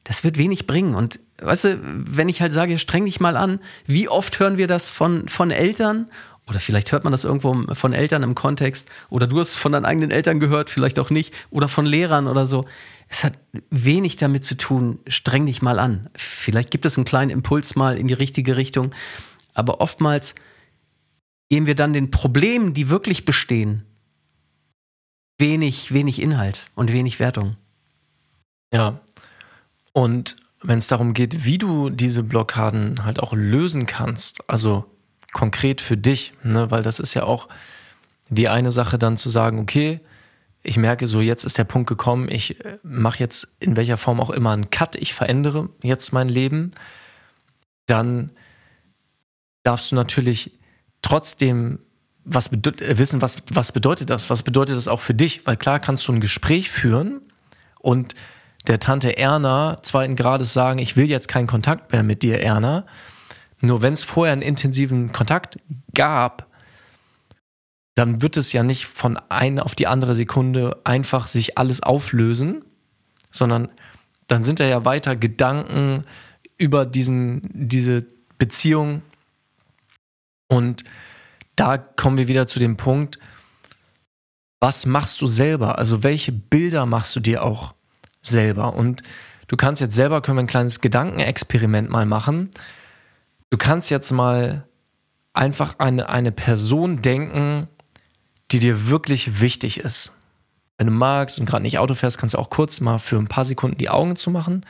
Das 0.04 0.24
wird 0.24 0.38
wenig 0.38 0.68
bringen. 0.68 0.94
Und 0.94 1.20
weißt 1.40 1.64
du, 1.64 1.80
wenn 1.84 2.30
ich 2.30 2.42
halt 2.42 2.54
sage, 2.54 2.78
streng 2.78 3.06
dich 3.06 3.20
mal 3.20 3.36
an, 3.36 3.60
wie 3.86 4.08
oft 4.08 4.40
hören 4.40 4.58
wir 4.58 4.68
das 4.68 4.92
von, 4.92 5.28
von 5.28 5.50
Eltern 5.50 6.08
oder 6.48 6.60
vielleicht 6.60 6.92
hört 6.92 7.04
man 7.04 7.12
das 7.12 7.24
irgendwo 7.24 7.74
von 7.74 7.94
Eltern 7.94 8.22
im 8.22 8.36
Kontext 8.36 8.88
oder 9.10 9.26
du 9.26 9.40
hast 9.40 9.56
von 9.56 9.72
deinen 9.72 9.86
eigenen 9.86 10.12
Eltern 10.12 10.40
gehört, 10.40 10.70
vielleicht 10.70 11.00
auch 11.00 11.10
nicht 11.10 11.34
oder 11.50 11.68
von 11.68 11.88
Lehrern 11.88 12.28
oder 12.28 12.46
so. 12.46 12.66
Es 13.08 13.24
hat 13.24 13.34
wenig 13.72 14.18
damit 14.18 14.46
zu 14.46 14.56
tun, 14.56 15.00
streng 15.08 15.48
dich 15.48 15.64
mal 15.64 15.80
an. 15.80 16.10
Vielleicht 16.16 16.70
gibt 16.70 16.86
es 16.86 16.98
einen 16.98 17.06
kleinen 17.06 17.32
Impuls 17.32 17.76
mal 17.76 17.98
in 17.98 18.08
die 18.08 18.14
richtige 18.14 18.58
Richtung, 18.58 18.94
aber 19.56 19.82
oftmals 19.82 20.36
geben 21.50 21.66
wir 21.66 21.76
dann 21.76 21.94
den 21.94 22.12
Problemen, 22.12 22.74
die 22.74 22.90
wirklich 22.90 23.26
bestehen, 23.26 23.84
wenig, 25.38 25.94
wenig 25.94 26.22
Inhalt 26.22 26.68
und 26.76 26.92
wenig 26.92 27.20
Wertung. 27.20 27.58
Ja. 28.74 29.00
Und 29.94 30.36
wenn 30.62 30.80
es 30.80 30.88
darum 30.88 31.14
geht, 31.14 31.46
wie 31.46 31.58
du 31.58 31.90
diese 31.90 32.24
Blockaden 32.24 33.06
halt 33.06 33.20
auch 33.20 33.34
lösen 33.34 33.86
kannst, 33.86 34.50
also 34.50 34.86
konkret 35.34 35.82
für 35.82 35.98
dich, 35.98 36.34
ne? 36.44 36.72
weil 36.72 36.82
das 36.82 37.00
ist 37.00 37.14
ja 37.14 37.24
auch 37.24 37.48
die 38.30 38.50
eine 38.50 38.72
Sache 38.72 38.98
dann 38.98 39.18
zu 39.18 39.30
sagen, 39.30 39.60
okay, 39.60 40.00
ich 40.64 40.78
merke 40.78 41.08
so, 41.08 41.22
jetzt 41.22 41.44
ist 41.44 41.58
der 41.58 41.64
Punkt 41.64 41.88
gekommen, 41.88 42.28
ich 42.30 42.64
äh, 42.66 42.80
mache 42.82 43.20
jetzt 43.20 43.48
in 43.60 43.76
welcher 43.76 43.98
Form 43.98 44.20
auch 44.20 44.32
immer 44.32 44.52
einen 44.52 44.72
Cut, 44.72 44.96
ich 44.96 45.14
verändere 45.14 45.70
jetzt 45.84 46.12
mein 46.12 46.28
Leben, 46.28 46.72
dann 47.86 48.32
darfst 49.64 49.92
du 49.92 49.96
natürlich 49.96 50.58
trotzdem 51.04 51.80
was 52.26 52.52
äh, 52.52 52.98
wissen, 52.98 53.22
was, 53.22 53.38
was 53.54 53.72
bedeutet 53.72 54.10
das? 54.10 54.30
Was 54.30 54.44
bedeutet 54.44 54.76
das 54.76 54.88
auch 54.88 55.00
für 55.00 55.14
dich? 55.14 55.46
Weil 55.46 55.58
klar 55.58 55.80
kannst 55.80 56.08
du 56.08 56.12
ein 56.12 56.20
Gespräch 56.20 56.70
führen 56.70 57.22
und 57.80 58.16
der 58.68 58.80
Tante 58.80 59.18
Erna 59.18 59.78
zweiten 59.84 60.16
Grades 60.16 60.52
sagen, 60.52 60.80
ich 60.80 60.98
will 60.98 61.08
jetzt 61.08 61.28
keinen 61.28 61.48
Kontakt 61.48 61.92
mehr 61.92 62.02
mit 62.02 62.24
dir, 62.24 62.42
Erna. 62.42 62.86
Nur 63.62 63.84
wenn 63.84 63.94
es 63.94 64.04
vorher 64.04 64.34
einen 64.34 64.42
intensiven 64.42 65.12
Kontakt 65.12 65.60
gab, 65.94 66.48
dann 67.94 68.22
wird 68.22 68.38
es 68.38 68.52
ja 68.52 68.64
nicht 68.64 68.88
von 68.88 69.18
einer 69.30 69.66
auf 69.66 69.76
die 69.76 69.88
andere 69.88 70.16
Sekunde 70.16 70.82
einfach 70.84 71.28
sich 71.28 71.58
alles 71.58 71.82
auflösen, 71.82 72.66
sondern 73.32 73.70
dann 74.28 74.44
sind 74.44 74.60
da 74.60 74.66
ja 74.66 74.84
weiter 74.84 75.16
Gedanken 75.16 76.04
über 76.58 76.86
diesen, 76.86 77.42
diese 77.54 78.06
Beziehung. 78.38 79.02
Und 80.48 80.84
da 81.56 81.78
kommen 81.78 82.18
wir 82.18 82.28
wieder 82.28 82.48
zu 82.48 82.60
dem 82.60 82.78
Punkt, 82.78 83.20
was 84.60 84.86
machst 84.86 85.22
du 85.22 85.28
selber? 85.28 85.78
Also 85.78 86.04
welche 86.04 86.32
Bilder 86.32 86.86
machst 86.86 87.16
du 87.16 87.20
dir 87.20 87.44
auch 87.44 87.74
selber? 88.22 88.74
Und 88.74 89.04
du 89.48 89.58
kannst 89.58 89.82
jetzt 89.82 89.96
selber, 89.96 90.22
können 90.22 90.38
wir 90.38 90.44
ein 90.44 90.48
kleines 90.48 90.82
Gedankenexperiment 90.82 91.90
mal 91.90 92.06
machen. 92.06 92.50
Du 93.50 93.58
kannst 93.58 93.92
jetzt 93.92 94.12
mal 94.12 94.68
einfach 95.34 95.76
eine, 95.78 96.10
eine 96.10 96.32
Person 96.32 97.02
denken, 97.02 97.68
die 98.52 98.60
dir 98.60 98.90
wirklich 98.90 99.42
wichtig 99.42 99.80
ist. 99.80 100.12
Wenn 100.78 100.88
du 100.88 100.94
magst 100.94 101.40
und 101.40 101.46
gerade 101.46 101.64
nicht 101.64 101.80
Auto 101.80 101.94
fährst, 101.94 102.18
kannst 102.18 102.34
du 102.34 102.40
auch 102.40 102.50
kurz 102.50 102.82
mal 102.82 103.00
für 103.00 103.18
ein 103.18 103.28
paar 103.28 103.46
Sekunden 103.46 103.78
die 103.78 103.90
Augen 103.90 104.16
zumachen. 104.16 104.66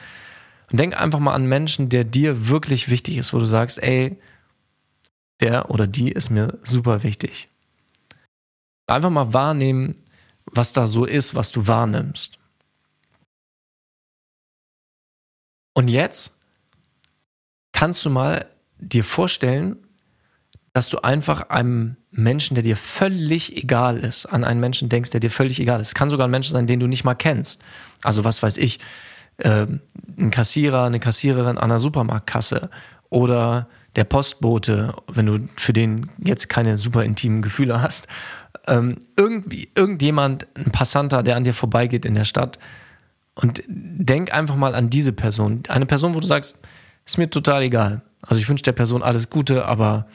Und 0.72 0.80
denk 0.80 1.00
einfach 1.00 1.20
mal 1.20 1.34
an 1.34 1.46
Menschen, 1.46 1.90
der 1.90 2.04
dir 2.04 2.50
wirklich 2.50 2.90
wichtig 2.90 3.18
ist, 3.18 3.34
wo 3.34 3.40
du 3.40 3.46
sagst, 3.46 3.82
ey, 3.82 4.18
der 5.40 5.70
oder 5.70 5.88
die 5.88 6.12
ist 6.12 6.30
mir 6.30 6.58
super 6.64 7.04
wichtig. 7.04 7.50
Einfach 8.88 9.10
mal 9.10 9.34
wahrnehmen, 9.34 9.96
was 10.46 10.74
da 10.74 10.88
so 10.88 11.06
ist, 11.06 11.36
was 11.36 11.52
du 11.52 11.68
wahrnimmst. 11.68 12.38
Und 15.74 15.90
jetzt 15.90 16.36
kannst 17.74 18.06
du 18.06 18.10
mal 18.10 18.50
dir 18.78 19.04
vorstellen, 19.04 19.78
dass 20.74 20.90
du 20.90 21.00
einfach 21.00 21.50
einem 21.50 21.98
Menschen, 22.12 22.56
der 22.56 22.64
dir 22.64 22.78
völlig 22.78 23.56
egal 23.56 23.98
ist, 23.98 24.26
an 24.26 24.44
einen 24.44 24.60
Menschen 24.60 24.90
denkst, 24.90 25.10
der 25.10 25.20
dir 25.20 25.32
völlig 25.32 25.60
egal 25.60 25.82
ist. 25.82 25.96
Kann 25.96 26.10
sogar 26.10 26.28
ein 26.28 26.32
Mensch 26.32 26.50
sein, 26.50 26.68
den 26.68 26.80
du 26.80 26.88
nicht 26.88 27.04
mal 27.04 27.16
kennst. 27.16 27.64
Also 28.04 28.24
was 28.24 28.44
weiß 28.44 28.58
ich, 28.58 28.80
äh, 29.38 29.68
ein 30.18 30.32
Kassierer, 30.32 30.84
eine 30.84 31.00
Kassiererin 31.00 31.58
an 31.58 31.60
einer 31.60 31.80
Supermarktkasse 31.80 32.70
oder 33.10 33.68
der 33.96 34.04
Postbote, 34.04 34.94
wenn 35.08 35.26
du 35.26 35.50
für 35.56 35.74
den 35.74 36.10
jetzt 36.18 36.50
keine 36.50 36.78
super 36.78 37.04
intimen 37.04 37.42
Gefühle 37.42 37.82
hast. 37.82 38.08
Ähm, 38.68 38.98
irgendwie, 39.16 39.70
irgendjemand, 39.76 40.48
ein 40.56 40.72
Passanter, 40.72 41.24
der 41.24 41.36
an 41.36 41.44
dir 41.44 41.54
vorbeigeht 41.54 42.06
in 42.06 42.16
der 42.16 42.26
Stadt. 42.26 42.60
Und 43.36 43.64
denk 43.68 44.34
einfach 44.34 44.56
mal 44.56 44.76
an 44.76 44.90
diese 44.90 45.12
Person. 45.12 45.64
Eine 45.68 45.86
Person, 45.86 46.16
wo 46.16 46.20
du 46.20 46.28
sagst, 46.28 46.60
ist 47.06 47.18
mir 47.18 47.30
total 47.30 47.64
egal. 47.64 48.02
Also 48.22 48.40
ich 48.42 48.50
wünsche 48.50 48.64
der 48.64 48.72
Person 48.72 49.04
alles 49.04 49.30
Gute, 49.30 49.66
aber 49.66 50.08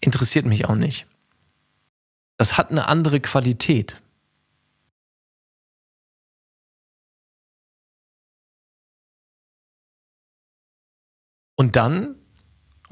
interessiert 0.00 0.46
mich 0.46 0.66
auch 0.66 0.74
nicht. 0.74 1.06
Das 2.36 2.58
hat 2.58 2.70
eine 2.70 2.88
andere 2.88 3.20
Qualität. 3.20 3.96
Und 11.56 11.76
dann, 11.76 12.16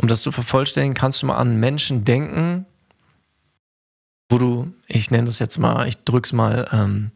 um 0.01 0.09
das 0.09 0.23
zu 0.23 0.33
vervollständigen, 0.33 0.95
kannst 0.95 1.23
du 1.23 1.27
mal 1.27 1.37
an 1.37 1.59
Menschen 1.59 2.05
denken, 2.05 2.67
wo 4.31 4.39
du, 4.39 4.73
ich 4.87 5.11
nenne 5.11 5.25
das 5.25 5.39
jetzt 5.39 5.59
mal, 5.59 5.89
ich 5.89 5.97
drück's 6.05 6.33
mal 6.33 6.69
ähm, 6.73 7.11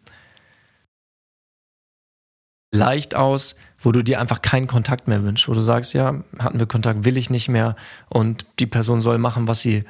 leicht 2.72 3.14
aus, 3.14 3.54
wo 3.78 3.92
du 3.92 4.02
dir 4.02 4.20
einfach 4.20 4.42
keinen 4.42 4.66
Kontakt 4.66 5.08
mehr 5.08 5.22
wünschst, 5.22 5.48
wo 5.48 5.52
du 5.52 5.60
sagst, 5.60 5.94
ja, 5.94 6.22
hatten 6.38 6.58
wir 6.58 6.66
Kontakt, 6.66 7.04
will 7.04 7.16
ich 7.16 7.30
nicht 7.30 7.48
mehr 7.48 7.76
und 8.08 8.46
die 8.58 8.66
Person 8.66 9.00
soll 9.00 9.18
machen, 9.18 9.46
was 9.46 9.60
sie 9.60 9.84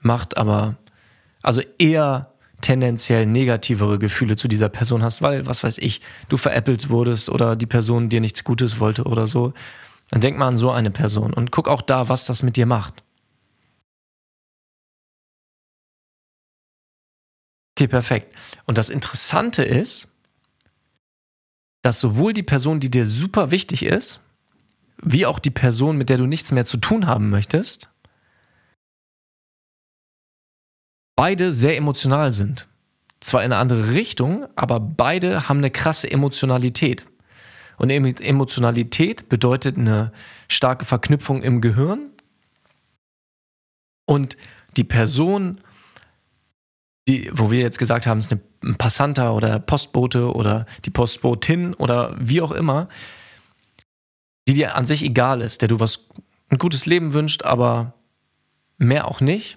macht, 0.00 0.36
aber 0.36 0.76
also 1.42 1.62
eher 1.78 2.32
tendenziell 2.60 3.24
negativere 3.24 3.98
Gefühle 3.98 4.36
zu 4.36 4.46
dieser 4.46 4.68
Person 4.68 5.02
hast, 5.02 5.22
weil, 5.22 5.46
was 5.46 5.64
weiß 5.64 5.78
ich, 5.78 6.02
du 6.28 6.36
veräppelt 6.36 6.90
wurdest 6.90 7.30
oder 7.30 7.56
die 7.56 7.66
Person 7.66 8.10
dir 8.10 8.20
nichts 8.20 8.44
Gutes 8.44 8.80
wollte 8.80 9.04
oder 9.04 9.26
so, 9.26 9.54
dann 10.10 10.20
denk 10.20 10.36
mal 10.36 10.48
an 10.48 10.56
so 10.56 10.70
eine 10.70 10.90
Person 10.90 11.32
und 11.32 11.52
guck 11.52 11.68
auch 11.68 11.82
da, 11.82 12.08
was 12.08 12.24
das 12.24 12.42
mit 12.42 12.56
dir 12.56 12.66
macht. 12.66 13.02
Okay, 17.76 17.88
perfekt. 17.88 18.36
Und 18.66 18.76
das 18.76 18.90
Interessante 18.90 19.64
ist, 19.64 20.08
dass 21.82 22.00
sowohl 22.00 22.34
die 22.34 22.42
Person, 22.42 22.80
die 22.80 22.90
dir 22.90 23.06
super 23.06 23.50
wichtig 23.50 23.84
ist, 23.84 24.20
wie 25.02 25.24
auch 25.24 25.38
die 25.38 25.50
Person, 25.50 25.96
mit 25.96 26.10
der 26.10 26.18
du 26.18 26.26
nichts 26.26 26.52
mehr 26.52 26.66
zu 26.66 26.76
tun 26.76 27.06
haben 27.06 27.30
möchtest, 27.30 27.88
beide 31.16 31.52
sehr 31.52 31.76
emotional 31.76 32.32
sind. 32.32 32.66
Zwar 33.20 33.44
in 33.44 33.52
eine 33.52 33.60
andere 33.60 33.92
Richtung, 33.92 34.46
aber 34.56 34.80
beide 34.80 35.48
haben 35.48 35.58
eine 35.58 35.70
krasse 35.70 36.10
Emotionalität. 36.10 37.06
Und 37.80 37.88
Emotionalität 37.88 39.30
bedeutet 39.30 39.78
eine 39.78 40.12
starke 40.48 40.84
Verknüpfung 40.84 41.42
im 41.42 41.62
Gehirn. 41.62 42.10
Und 44.06 44.36
die 44.76 44.84
Person, 44.84 45.62
die, 47.08 47.30
wo 47.32 47.50
wir 47.50 47.60
jetzt 47.60 47.78
gesagt 47.78 48.06
haben, 48.06 48.18
ist 48.18 48.30
ein 48.30 48.74
Passanter 48.76 49.34
oder 49.34 49.58
Postbote 49.58 50.30
oder 50.30 50.66
die 50.84 50.90
Postbotin 50.90 51.72
oder 51.72 52.14
wie 52.20 52.42
auch 52.42 52.52
immer, 52.52 52.86
die 54.46 54.52
dir 54.52 54.74
an 54.74 54.84
sich 54.84 55.02
egal 55.02 55.40
ist, 55.40 55.62
der 55.62 55.70
du 55.70 55.80
was 55.80 56.06
ein 56.50 56.58
gutes 56.58 56.84
Leben 56.84 57.14
wünscht, 57.14 57.44
aber 57.44 57.94
mehr 58.76 59.08
auch 59.08 59.22
nicht, 59.22 59.56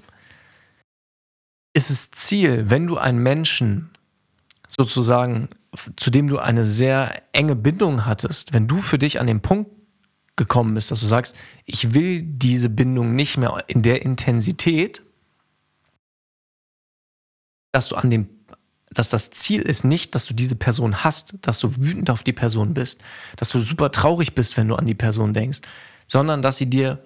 ist 1.74 1.90
es 1.90 2.10
Ziel, 2.12 2.70
wenn 2.70 2.88
du 2.88 2.98
einen 2.98 3.20
Menschen 3.20 3.90
sozusagen, 4.66 5.50
zu 5.96 6.10
dem 6.10 6.28
du 6.28 6.40
eine 6.40 6.66
sehr 6.66 7.22
enge 7.32 7.56
Bindung 7.56 8.06
hattest, 8.06 8.54
wenn 8.54 8.68
du 8.68 8.80
für 8.80 9.00
dich 9.00 9.20
an 9.20 9.28
den 9.28 9.42
Punkt 9.42 9.72
gekommen 10.36 10.74
bist, 10.74 10.92
dass 10.92 11.00
du 11.00 11.06
sagst, 11.06 11.36
ich 11.66 11.94
will 11.94 12.22
diese 12.22 12.70
Bindung 12.70 13.16
nicht 13.16 13.38
mehr 13.38 13.64
in 13.68 13.82
der 13.82 14.02
Intensität, 14.02 15.02
dass 17.72 17.90
du 17.90 17.96
an 17.96 18.10
dem 18.10 18.30
dass 18.94 19.10
das 19.10 19.32
Ziel 19.32 19.62
ist 19.62 19.84
nicht, 19.84 20.14
dass 20.14 20.26
du 20.26 20.34
diese 20.34 20.56
Person 20.56 21.04
hast, 21.04 21.36
dass 21.42 21.60
du 21.60 21.76
wütend 21.78 22.12
auf 22.12 22.24
die 22.24 22.34
Person 22.34 22.76
bist, 22.76 23.02
dass 23.38 23.50
du 23.50 23.60
super 23.60 23.92
traurig 23.92 24.36
bist, 24.36 24.56
wenn 24.56 24.68
du 24.68 24.76
an 24.76 24.86
die 24.86 24.94
Person 24.94 25.34
denkst, 25.34 25.62
sondern 26.08 26.44
dass 26.44 26.58
sie 26.58 26.70
dir 26.70 27.04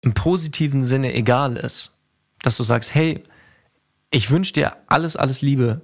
im 0.00 0.14
positiven 0.14 0.82
Sinne 0.82 1.12
egal 1.12 1.56
ist. 1.56 1.92
Dass 2.42 2.56
du 2.56 2.62
sagst, 2.62 2.94
hey, 2.94 3.24
ich 4.10 4.30
wünsche 4.30 4.52
dir 4.52 4.76
alles, 4.86 5.16
alles 5.16 5.42
Liebe 5.42 5.82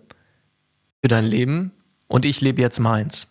für 1.02 1.08
dein 1.08 1.24
Leben 1.24 1.72
und 2.12 2.26
ich 2.26 2.42
lebe 2.42 2.60
jetzt 2.60 2.78
meins. 2.78 3.26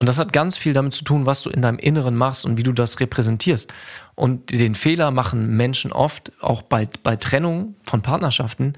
Und 0.00 0.06
das 0.06 0.18
hat 0.18 0.34
ganz 0.34 0.58
viel 0.58 0.74
damit 0.74 0.92
zu 0.92 1.02
tun, 1.02 1.24
was 1.24 1.42
du 1.42 1.48
in 1.48 1.62
deinem 1.62 1.78
Inneren 1.78 2.14
machst 2.14 2.44
und 2.44 2.58
wie 2.58 2.62
du 2.62 2.72
das 2.72 3.00
repräsentierst. 3.00 3.72
Und 4.14 4.50
den 4.50 4.74
Fehler 4.74 5.10
machen 5.10 5.56
Menschen 5.56 5.90
oft, 5.90 6.30
auch 6.42 6.60
bei, 6.60 6.86
bei 7.02 7.16
Trennung 7.16 7.74
von 7.84 8.02
Partnerschaften, 8.02 8.74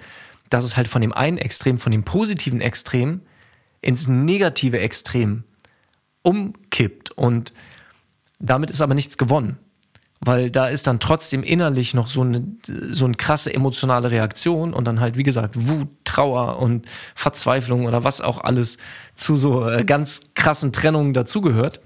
dass 0.51 0.65
es 0.65 0.77
halt 0.77 0.87
von 0.87 1.03
dem 1.03 1.13
einen 1.13 1.37
Extrem, 1.37 1.79
von 1.79 1.91
dem 1.91 2.05
positiven 2.05 2.61
Extrem 2.61 3.23
ins 3.81 4.07
negative 4.07 4.79
Extrem 4.79 5.43
umkippt. 6.23 7.11
Und 7.11 7.53
damit 8.39 8.71
ist 8.71 8.83
aber 8.83 8.95
nichts 8.95 9.19
gewonnen. 9.19 9.59
Weil 10.23 10.51
da 10.51 10.69
ist 10.69 10.87
dann 10.87 11.01
trotzdem 11.01 11.43
innerlich 11.43 11.95
noch 11.95 12.07
so 12.07 12.21
eine, 12.21 12.47
so 12.67 13.07
eine 13.07 13.15
krasse 13.15 13.55
emotionale 13.55 14.11
Reaktion 14.11 14.75
und 14.75 14.85
dann 14.85 15.01
halt, 15.01 15.17
wie 15.17 15.23
gesagt, 15.23 15.69
Wut, 15.69 15.89
Trauer 16.05 16.59
und 16.59 16.87
Verzweiflung 17.15 17.87
oder 17.87 18.05
was 18.05 18.21
auch 18.21 18.39
alles 18.39 18.77
zu 19.15 19.37
so 19.37 19.67
äh, 19.67 19.85
ganz 19.85 20.21
krassen 20.35 20.73
Trennungen 20.73 21.15
dazugehört. 21.15 21.81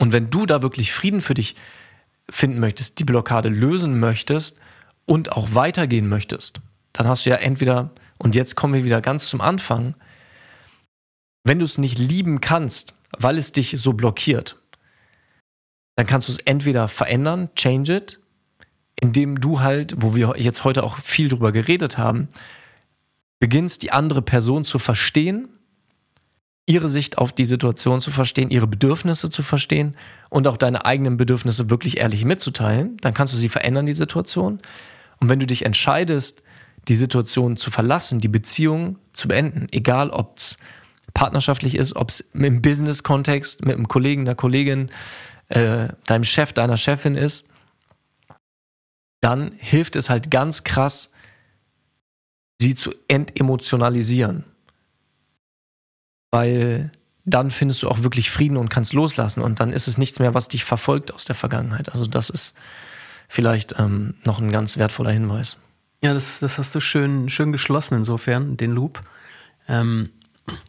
Und 0.00 0.12
wenn 0.12 0.30
du 0.30 0.46
da 0.46 0.62
wirklich 0.62 0.92
Frieden 0.92 1.20
für 1.20 1.34
dich 1.34 1.56
finden 2.30 2.60
möchtest, 2.60 3.00
die 3.00 3.04
Blockade 3.04 3.48
lösen 3.48 3.98
möchtest 3.98 4.60
und 5.04 5.32
auch 5.32 5.54
weitergehen 5.54 6.08
möchtest, 6.08 6.60
dann 6.92 7.08
hast 7.08 7.26
du 7.26 7.30
ja 7.30 7.36
entweder, 7.36 7.90
und 8.18 8.34
jetzt 8.34 8.54
kommen 8.54 8.74
wir 8.74 8.84
wieder 8.84 9.00
ganz 9.00 9.28
zum 9.28 9.40
Anfang, 9.40 9.94
wenn 11.44 11.58
du 11.58 11.64
es 11.64 11.78
nicht 11.78 11.98
lieben 11.98 12.40
kannst, 12.40 12.94
weil 13.16 13.38
es 13.38 13.52
dich 13.52 13.74
so 13.78 13.94
blockiert, 13.94 14.56
dann 15.98 16.06
kannst 16.06 16.28
du 16.28 16.32
es 16.32 16.38
entweder 16.38 16.86
verändern, 16.86 17.50
change 17.56 17.96
it, 17.96 18.20
indem 19.00 19.40
du 19.40 19.58
halt, 19.58 19.96
wo 19.98 20.14
wir 20.14 20.36
jetzt 20.36 20.62
heute 20.62 20.84
auch 20.84 20.96
viel 20.98 21.26
drüber 21.26 21.50
geredet 21.50 21.98
haben, 21.98 22.28
beginnst 23.40 23.82
die 23.82 23.90
andere 23.90 24.22
Person 24.22 24.64
zu 24.64 24.78
verstehen, 24.78 25.48
ihre 26.66 26.88
Sicht 26.88 27.18
auf 27.18 27.32
die 27.32 27.44
Situation 27.44 28.00
zu 28.00 28.12
verstehen, 28.12 28.50
ihre 28.50 28.68
Bedürfnisse 28.68 29.28
zu 29.28 29.42
verstehen 29.42 29.96
und 30.30 30.46
auch 30.46 30.56
deine 30.56 30.86
eigenen 30.86 31.16
Bedürfnisse 31.16 31.68
wirklich 31.68 31.96
ehrlich 31.96 32.24
mitzuteilen, 32.24 32.96
dann 33.00 33.12
kannst 33.12 33.32
du 33.32 33.36
sie 33.36 33.48
verändern, 33.48 33.86
die 33.86 33.92
Situation. 33.92 34.60
Und 35.18 35.28
wenn 35.28 35.40
du 35.40 35.48
dich 35.48 35.64
entscheidest, 35.64 36.44
die 36.86 36.94
Situation 36.94 37.56
zu 37.56 37.72
verlassen, 37.72 38.20
die 38.20 38.28
Beziehung 38.28 38.98
zu 39.12 39.26
beenden, 39.26 39.66
egal 39.72 40.10
ob 40.10 40.38
es 40.38 40.58
partnerschaftlich 41.12 41.74
ist, 41.74 41.96
ob 41.96 42.10
es 42.10 42.20
im 42.20 42.62
Business-Kontext 42.62 43.66
mit 43.66 43.74
einem 43.74 43.88
Kollegen, 43.88 44.20
einer 44.20 44.36
Kollegin, 44.36 44.92
äh, 45.48 45.88
deinem 46.06 46.24
Chef, 46.24 46.52
deiner 46.52 46.76
Chefin 46.76 47.14
ist, 47.14 47.48
dann 49.20 49.52
hilft 49.58 49.96
es 49.96 50.10
halt 50.10 50.30
ganz 50.30 50.64
krass, 50.64 51.10
sie 52.60 52.74
zu 52.74 52.94
entemotionalisieren. 53.08 54.44
Weil 56.30 56.92
dann 57.24 57.50
findest 57.50 57.82
du 57.82 57.88
auch 57.88 58.02
wirklich 58.02 58.30
Frieden 58.30 58.56
und 58.56 58.68
kannst 58.68 58.92
loslassen 58.92 59.42
und 59.42 59.60
dann 59.60 59.72
ist 59.72 59.88
es 59.88 59.98
nichts 59.98 60.18
mehr, 60.18 60.34
was 60.34 60.48
dich 60.48 60.64
verfolgt 60.64 61.12
aus 61.12 61.24
der 61.24 61.34
Vergangenheit. 61.34 61.90
Also 61.92 62.06
das 62.06 62.30
ist 62.30 62.54
vielleicht 63.28 63.78
ähm, 63.78 64.14
noch 64.24 64.40
ein 64.40 64.50
ganz 64.50 64.78
wertvoller 64.78 65.10
Hinweis. 65.10 65.56
Ja, 66.02 66.14
das, 66.14 66.40
das 66.40 66.58
hast 66.58 66.74
du 66.74 66.80
schön, 66.80 67.28
schön 67.28 67.52
geschlossen 67.52 67.96
insofern, 67.96 68.56
den 68.56 68.72
Loop. 68.72 69.02
Ähm, 69.68 70.10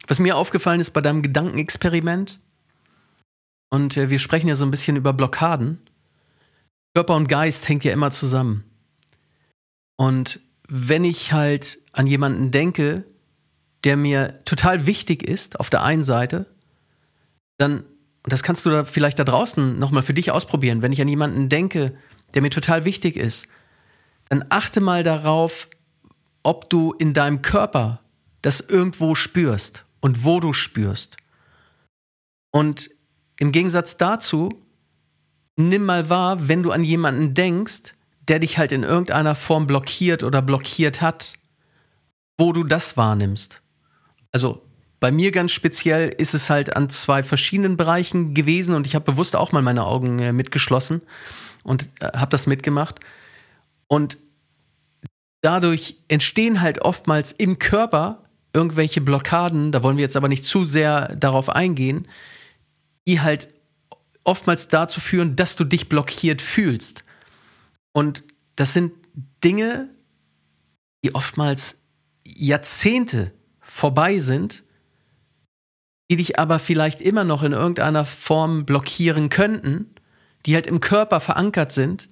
was 0.08 0.20
mir 0.20 0.36
aufgefallen 0.36 0.82
ist 0.82 0.92
bei 0.92 1.02
deinem 1.02 1.22
Gedankenexperiment, 1.22 2.40
und 3.70 3.98
äh, 3.98 4.10
wir 4.10 4.20
sprechen 4.20 4.48
ja 4.48 4.56
so 4.56 4.66
ein 4.66 4.72
bisschen 4.72 4.96
über 4.96 5.14
Blockaden. 5.14 5.80
Körper 6.96 7.16
und 7.16 7.30
Geist 7.30 7.68
hängt 7.70 7.84
ja 7.84 7.94
immer 7.94 8.12
zusammen. 8.12 8.64
Und 9.96 10.40
wenn 10.68 11.04
ich 11.04 11.34
halt 11.34 11.80
an 11.92 12.08
jemanden 12.08 12.52
denke, 12.52 13.06
der 13.84 13.98
mir 13.98 14.44
total 14.46 14.86
wichtig 14.86 15.24
ist, 15.24 15.60
auf 15.60 15.70
der 15.70 15.84
einen 15.84 16.04
Seite, 16.04 16.46
dann, 17.58 17.80
und 18.24 18.34
das 18.34 18.44
kannst 18.44 18.66
du 18.66 18.70
da 18.70 18.84
vielleicht 18.84 19.20
da 19.20 19.24
draußen 19.24 19.78
nochmal 19.78 20.04
für 20.04 20.14
dich 20.14 20.32
ausprobieren, 20.32 20.82
wenn 20.82 20.92
ich 20.92 21.02
an 21.02 21.08
jemanden 21.08 21.50
denke, 21.50 21.94
der 22.34 22.42
mir 22.42 22.52
total 22.52 22.86
wichtig 22.86 23.16
ist, 23.16 23.48
dann 24.30 24.46
achte 24.50 24.82
mal 24.82 25.04
darauf, 25.04 25.68
ob 26.44 26.70
du 26.70 26.94
in 26.94 27.14
deinem 27.14 27.42
Körper 27.42 28.02
das 28.42 28.62
irgendwo 28.62 29.16
spürst 29.16 29.86
und 30.00 30.24
wo 30.24 30.40
du 30.40 30.54
spürst. 30.54 31.18
Und 32.52 32.90
im 33.40 33.52
Gegensatz 33.52 33.98
dazu, 33.98 34.62
nimm 35.56 35.86
mal 35.86 36.10
wahr, 36.10 36.48
wenn 36.48 36.62
du 36.62 36.72
an 36.72 36.84
jemanden 36.84 37.34
denkst, 37.34 37.96
der 38.28 38.40
dich 38.40 38.58
halt 38.58 38.72
in 38.72 38.84
irgendeiner 38.84 39.36
Form 39.36 39.66
blockiert 39.66 40.24
oder 40.24 40.42
blockiert 40.42 41.02
hat, 41.02 41.34
wo 42.38 42.54
du 42.54 42.64
das 42.64 42.96
wahrnimmst. 42.96 43.62
Also 44.32 44.62
bei 45.00 45.12
mir 45.12 45.32
ganz 45.32 45.52
speziell 45.52 46.10
ist 46.10 46.34
es 46.34 46.50
halt 46.50 46.76
an 46.76 46.90
zwei 46.90 47.24
verschiedenen 47.24 47.78
Bereichen 47.78 48.34
gewesen 48.34 48.76
und 48.76 48.86
ich 48.86 48.96
habe 48.96 49.12
bewusst 49.12 49.36
auch 49.36 49.52
mal 49.52 49.62
meine 49.62 49.86
Augen 49.86 50.20
äh, 50.20 50.34
mitgeschlossen 50.34 51.02
und 51.64 51.90
äh, 52.02 52.18
habe 52.18 52.32
das 52.32 52.46
mitgemacht. 52.46 53.00
Und 53.88 54.18
dadurch 55.42 55.96
entstehen 56.10 56.62
halt 56.62 56.82
oftmals 56.82 57.32
im 57.32 57.60
Körper 57.60 58.24
irgendwelche 58.54 59.00
Blockaden, 59.02 59.72
da 59.72 59.84
wollen 59.84 59.98
wir 59.98 60.04
jetzt 60.04 60.18
aber 60.18 60.28
nicht 60.28 60.44
zu 60.44 60.66
sehr 60.66 61.16
darauf 61.16 61.50
eingehen, 61.50 62.08
die 63.10 63.22
halt 63.22 63.50
oftmals 64.24 64.68
dazu 64.68 65.00
führen, 65.00 65.36
dass 65.36 65.56
du 65.56 65.64
dich 65.64 65.90
blockiert 65.90 66.42
fühlst. 66.42 67.04
Und 67.92 68.24
das 68.56 68.74
sind 68.74 68.94
Dinge, 69.44 69.90
die 71.04 71.16
oftmals 71.16 71.82
Jahrzehnte 72.24 73.34
vorbei 73.60 74.20
sind, 74.20 74.64
die 76.10 76.16
dich 76.16 76.40
aber 76.40 76.60
vielleicht 76.60 77.02
immer 77.02 77.24
noch 77.24 77.44
in 77.44 77.54
irgendeiner 77.54 78.06
Form 78.06 78.66
blockieren 78.66 79.30
könnten, 79.30 79.94
die 80.46 80.56
halt 80.56 80.68
im 80.68 80.80
Körper 80.80 81.20
verankert 81.20 81.72
sind 81.72 82.10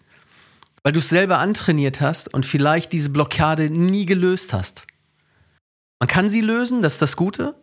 weil 0.87 0.93
du 0.93 0.99
es 0.99 1.09
selber 1.09 1.39
antrainiert 1.39 1.99
hast 1.99 2.33
und 2.33 2.45
vielleicht 2.45 2.93
diese 2.93 3.09
Blockade 3.09 3.69
nie 3.69 4.05
gelöst 4.05 4.53
hast. 4.53 4.87
Man 5.99 6.07
kann 6.07 6.29
sie 6.29 6.39
lösen, 6.39 6.81
das 6.81 6.93
ist 6.93 7.01
das 7.01 7.17
Gute. 7.17 7.61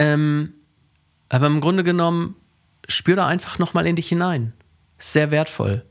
Ähm, 0.00 0.54
aber 1.28 1.46
im 1.46 1.60
Grunde 1.60 1.84
genommen, 1.84 2.36
spür 2.88 3.16
da 3.16 3.26
einfach 3.26 3.58
nochmal 3.58 3.86
in 3.86 3.96
dich 3.96 4.08
hinein. 4.08 4.52
Ist 4.98 5.12
sehr 5.12 5.30
wertvoll. 5.30 5.84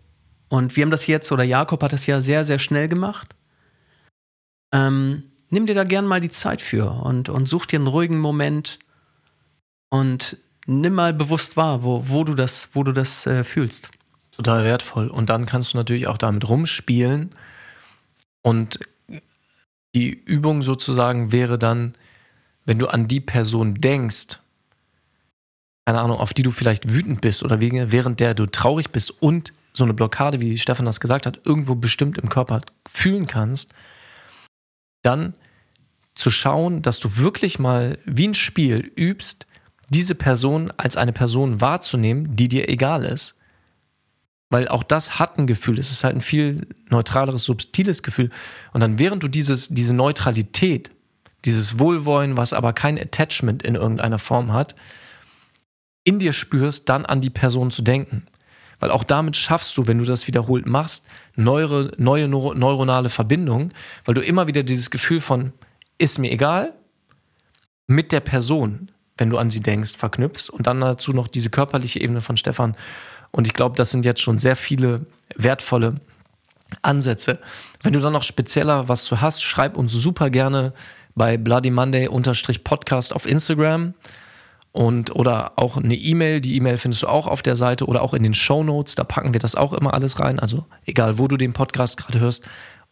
Und 0.49 0.75
wir 0.75 0.83
haben 0.83 0.91
das 0.91 1.07
jetzt, 1.07 1.31
oder 1.31 1.43
Jakob 1.43 1.83
hat 1.83 1.93
das 1.93 2.05
ja 2.05 2.21
sehr, 2.21 2.45
sehr 2.45 2.59
schnell 2.59 2.87
gemacht. 2.87 3.35
ähm, 4.73 5.23
nimm 5.49 5.65
dir 5.65 5.75
da 5.75 5.83
gern 5.83 6.05
mal 6.05 6.21
die 6.21 6.29
Zeit 6.29 6.61
für 6.61 6.91
und, 7.03 7.29
und 7.29 7.47
such 7.47 7.65
dir 7.65 7.79
einen 7.79 7.87
ruhigen 7.87 8.19
Moment 8.19 8.79
und 9.89 10.37
nimm 10.65 10.93
mal 10.93 11.13
bewusst 11.13 11.55
wahr, 11.57 11.83
wo, 11.83 12.09
wo 12.09 12.23
du 12.23 12.33
das, 12.33 12.69
wo 12.73 12.83
du 12.83 12.91
das 12.91 13.25
äh, 13.25 13.43
fühlst. 13.43 13.89
Total 14.31 14.63
wertvoll. 14.65 15.07
Und 15.07 15.29
dann 15.29 15.45
kannst 15.45 15.73
du 15.73 15.77
natürlich 15.77 16.07
auch 16.07 16.17
damit 16.17 16.47
rumspielen. 16.49 17.33
Und 18.41 18.79
die 19.93 20.09
Übung 20.09 20.61
sozusagen 20.61 21.31
wäre 21.31 21.57
dann, 21.57 21.93
wenn 22.65 22.79
du 22.79 22.87
an 22.87 23.07
die 23.07 23.21
Person 23.21 23.75
denkst, 23.75 24.39
keine 25.85 26.01
Ahnung, 26.01 26.17
auf 26.17 26.33
die 26.33 26.41
du 26.41 26.49
vielleicht 26.49 26.91
wütend 26.91 27.21
bist 27.21 27.43
oder 27.43 27.61
während 27.61 28.19
der 28.19 28.33
du 28.33 28.47
traurig 28.47 28.89
bist 28.89 29.21
und 29.21 29.53
so 29.71 29.83
eine 29.83 29.93
Blockade, 29.93 30.41
wie 30.41 30.57
Stefan 30.57 30.85
das 30.85 30.99
gesagt 30.99 31.27
hat, 31.27 31.41
irgendwo 31.45 31.75
bestimmt 31.75 32.17
im 32.17 32.29
Körper 32.29 32.61
fühlen 32.87 33.27
kannst, 33.27 33.73
dann 35.03 35.35
zu 36.15 36.31
schauen, 36.31 36.81
dass 36.81 36.99
du 36.99 37.17
wirklich 37.17 37.59
mal 37.59 37.99
wie 38.05 38.27
ein 38.27 38.33
Spiel 38.33 38.91
übst, 38.95 39.45
diese 39.89 40.15
Person 40.15 40.73
als 40.77 40.97
eine 40.97 41.13
Person 41.13 41.61
wahrzunehmen, 41.61 42.35
die 42.35 42.47
dir 42.47 42.67
egal 42.69 43.03
ist. 43.03 43.35
Weil 44.49 44.67
auch 44.67 44.83
das 44.83 45.19
hat 45.19 45.37
ein 45.37 45.47
Gefühl. 45.47 45.77
Es 45.77 45.91
ist 45.91 46.03
halt 46.03 46.15
ein 46.15 46.21
viel 46.21 46.67
neutraleres, 46.89 47.43
subtiles 47.43 48.01
Gefühl. 48.01 48.31
Und 48.73 48.81
dann, 48.81 48.97
während 48.97 49.21
du 49.21 49.27
dieses, 49.27 49.67
diese 49.69 49.93
Neutralität, 49.93 50.91
dieses 51.43 51.77
Wohlwollen, 51.77 52.37
was 52.37 52.53
aber 52.53 52.73
kein 52.73 52.97
Attachment 52.97 53.61
in 53.63 53.75
irgendeiner 53.75 54.19
Form 54.19 54.53
hat, 54.53 54.75
in 56.05 56.19
dir 56.19 56.31
spürst, 56.31 56.87
dann 56.87 57.05
an 57.05 57.19
die 57.19 57.29
Person 57.29 57.71
zu 57.71 57.81
denken. 57.81 58.25
Weil 58.79 58.91
auch 58.91 59.03
damit 59.03 59.35
schaffst 59.35 59.77
du, 59.77 59.87
wenn 59.87 59.97
du 59.97 60.05
das 60.05 60.27
wiederholt 60.27 60.65
machst, 60.65 61.05
neue, 61.35 61.91
neue 61.97 62.27
neuronale 62.27 63.09
Verbindungen, 63.09 63.73
weil 64.05 64.13
du 64.15 64.21
immer 64.21 64.47
wieder 64.47 64.63
dieses 64.63 64.91
Gefühl 64.91 65.19
von 65.19 65.51
ist 65.97 66.19
mir 66.19 66.31
egal 66.31 66.73
mit 67.87 68.11
der 68.11 68.19
Person, 68.19 68.91
wenn 69.17 69.29
du 69.29 69.37
an 69.37 69.49
sie 69.49 69.61
denkst, 69.61 69.95
verknüpfst 69.97 70.49
und 70.49 70.67
dann 70.67 70.81
dazu 70.81 71.11
noch 71.11 71.27
diese 71.27 71.49
körperliche 71.49 72.01
Ebene 72.01 72.21
von 72.21 72.37
Stefan. 72.37 72.75
Und 73.31 73.47
ich 73.47 73.53
glaube, 73.53 73.75
das 73.75 73.91
sind 73.91 74.05
jetzt 74.05 74.21
schon 74.21 74.37
sehr 74.37 74.55
viele 74.55 75.05
wertvolle 75.35 75.95
Ansätze. 76.81 77.39
Wenn 77.81 77.93
du 77.93 77.99
dann 77.99 78.13
noch 78.13 78.23
spezieller 78.23 78.87
was 78.89 79.05
zu 79.05 79.21
hast, 79.21 79.43
schreib 79.43 79.77
uns 79.77 79.93
super 79.93 80.29
gerne 80.29 80.73
bei 81.15 81.37
Bloody 81.37 81.71
Monday 81.71 82.09
Podcast 82.63 83.15
auf 83.15 83.25
Instagram 83.25 83.93
und 84.75 85.15
oder 85.15 85.53
auch 85.55 85.77
eine 85.77 85.95
E-Mail. 85.95 86.41
Die 86.41 86.57
E-Mail 86.57 86.77
findest 86.77 87.03
du 87.03 87.07
auch 87.07 87.27
auf 87.27 87.41
der 87.41 87.55
Seite 87.55 87.85
oder 87.85 88.01
auch 88.01 88.13
in 88.13 88.23
den 88.23 88.33
Show 88.33 88.61
Notes. 88.61 88.95
Da 88.95 89.05
packen 89.05 89.31
wir 89.31 89.39
das 89.39 89.55
auch 89.55 89.71
immer 89.71 89.93
alles 89.93 90.19
rein. 90.19 90.37
Also 90.37 90.65
egal, 90.85 91.17
wo 91.17 91.29
du 91.29 91.37
den 91.37 91.53
Podcast 91.53 91.95
gerade 91.95 92.19
hörst, 92.19 92.43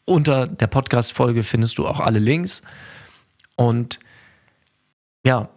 unter 0.06 0.48
der 0.48 0.68
Podcast-Folge 0.68 1.44
findest 1.44 1.78
du 1.78 1.86
auch 1.86 2.00
alle 2.00 2.20
Links. 2.20 2.62
Und 3.58 4.00
ja, 5.26 5.50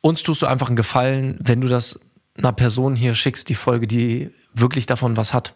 uns 0.00 0.24
tust 0.24 0.42
du 0.42 0.46
einfach 0.46 0.66
einen 0.66 0.76
Gefallen, 0.76 1.38
wenn 1.38 1.60
du 1.60 1.68
das 1.68 2.00
einer 2.36 2.52
Person 2.52 2.96
hier 2.96 3.14
schickst, 3.14 3.48
die 3.48 3.54
Folge, 3.54 3.86
die 3.86 4.32
wirklich 4.54 4.86
davon 4.86 5.16
was 5.16 5.32
hat. 5.32 5.54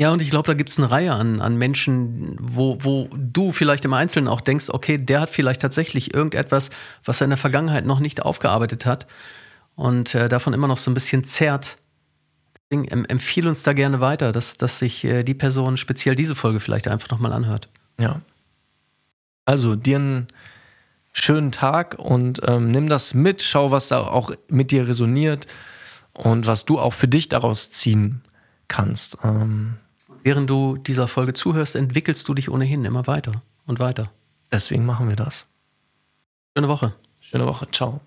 Ja, 0.00 0.10
und 0.12 0.22
ich 0.22 0.30
glaube, 0.30 0.46
da 0.46 0.54
gibt 0.54 0.70
es 0.70 0.78
eine 0.78 0.90
Reihe 0.90 1.12
an, 1.12 1.42
an 1.42 1.56
Menschen, 1.56 2.34
wo, 2.40 2.78
wo 2.80 3.10
du 3.12 3.52
vielleicht 3.52 3.84
im 3.84 3.92
Einzelnen 3.92 4.28
auch 4.28 4.40
denkst, 4.40 4.70
okay, 4.70 4.96
der 4.96 5.20
hat 5.20 5.28
vielleicht 5.28 5.60
tatsächlich 5.60 6.14
irgendetwas, 6.14 6.70
was 7.04 7.20
er 7.20 7.26
in 7.26 7.30
der 7.30 7.36
Vergangenheit 7.36 7.84
noch 7.84 8.00
nicht 8.00 8.22
aufgearbeitet 8.22 8.86
hat 8.86 9.06
und 9.74 10.14
äh, 10.14 10.30
davon 10.30 10.54
immer 10.54 10.68
noch 10.68 10.78
so 10.78 10.90
ein 10.90 10.94
bisschen 10.94 11.24
zerrt. 11.24 11.76
Deswegen 12.54 12.88
em 12.88 13.04
empfehle 13.04 13.46
uns 13.46 13.62
da 13.62 13.74
gerne 13.74 14.00
weiter, 14.00 14.32
dass, 14.32 14.56
dass 14.56 14.78
sich 14.78 15.04
äh, 15.04 15.22
die 15.22 15.34
Person 15.34 15.76
speziell 15.76 16.14
diese 16.14 16.34
Folge 16.34 16.60
vielleicht 16.60 16.88
einfach 16.88 17.10
nochmal 17.10 17.34
anhört. 17.34 17.68
Ja. 17.98 18.22
Also 19.44 19.76
dir 19.76 19.96
einen 19.96 20.28
schönen 21.12 21.52
Tag 21.52 21.98
und 21.98 22.40
ähm, 22.46 22.70
nimm 22.70 22.88
das 22.88 23.12
mit, 23.12 23.42
schau, 23.42 23.70
was 23.70 23.88
da 23.88 24.00
auch 24.00 24.32
mit 24.48 24.70
dir 24.70 24.88
resoniert 24.88 25.46
und 26.14 26.46
was 26.46 26.64
du 26.64 26.78
auch 26.78 26.94
für 26.94 27.08
dich 27.08 27.28
daraus 27.28 27.70
ziehen 27.70 28.22
kannst. 28.66 29.18
Ähm, 29.22 29.76
Während 30.22 30.50
du 30.50 30.76
dieser 30.76 31.08
Folge 31.08 31.32
zuhörst, 31.32 31.76
entwickelst 31.76 32.28
du 32.28 32.34
dich 32.34 32.50
ohnehin 32.50 32.84
immer 32.84 33.06
weiter 33.06 33.42
und 33.66 33.80
weiter. 33.80 34.10
Deswegen 34.52 34.84
machen 34.84 35.08
wir 35.08 35.16
das. 35.16 35.46
Schöne 36.56 36.68
Woche. 36.68 36.92
Schöne 37.20 37.46
Woche. 37.46 37.70
Ciao. 37.70 38.00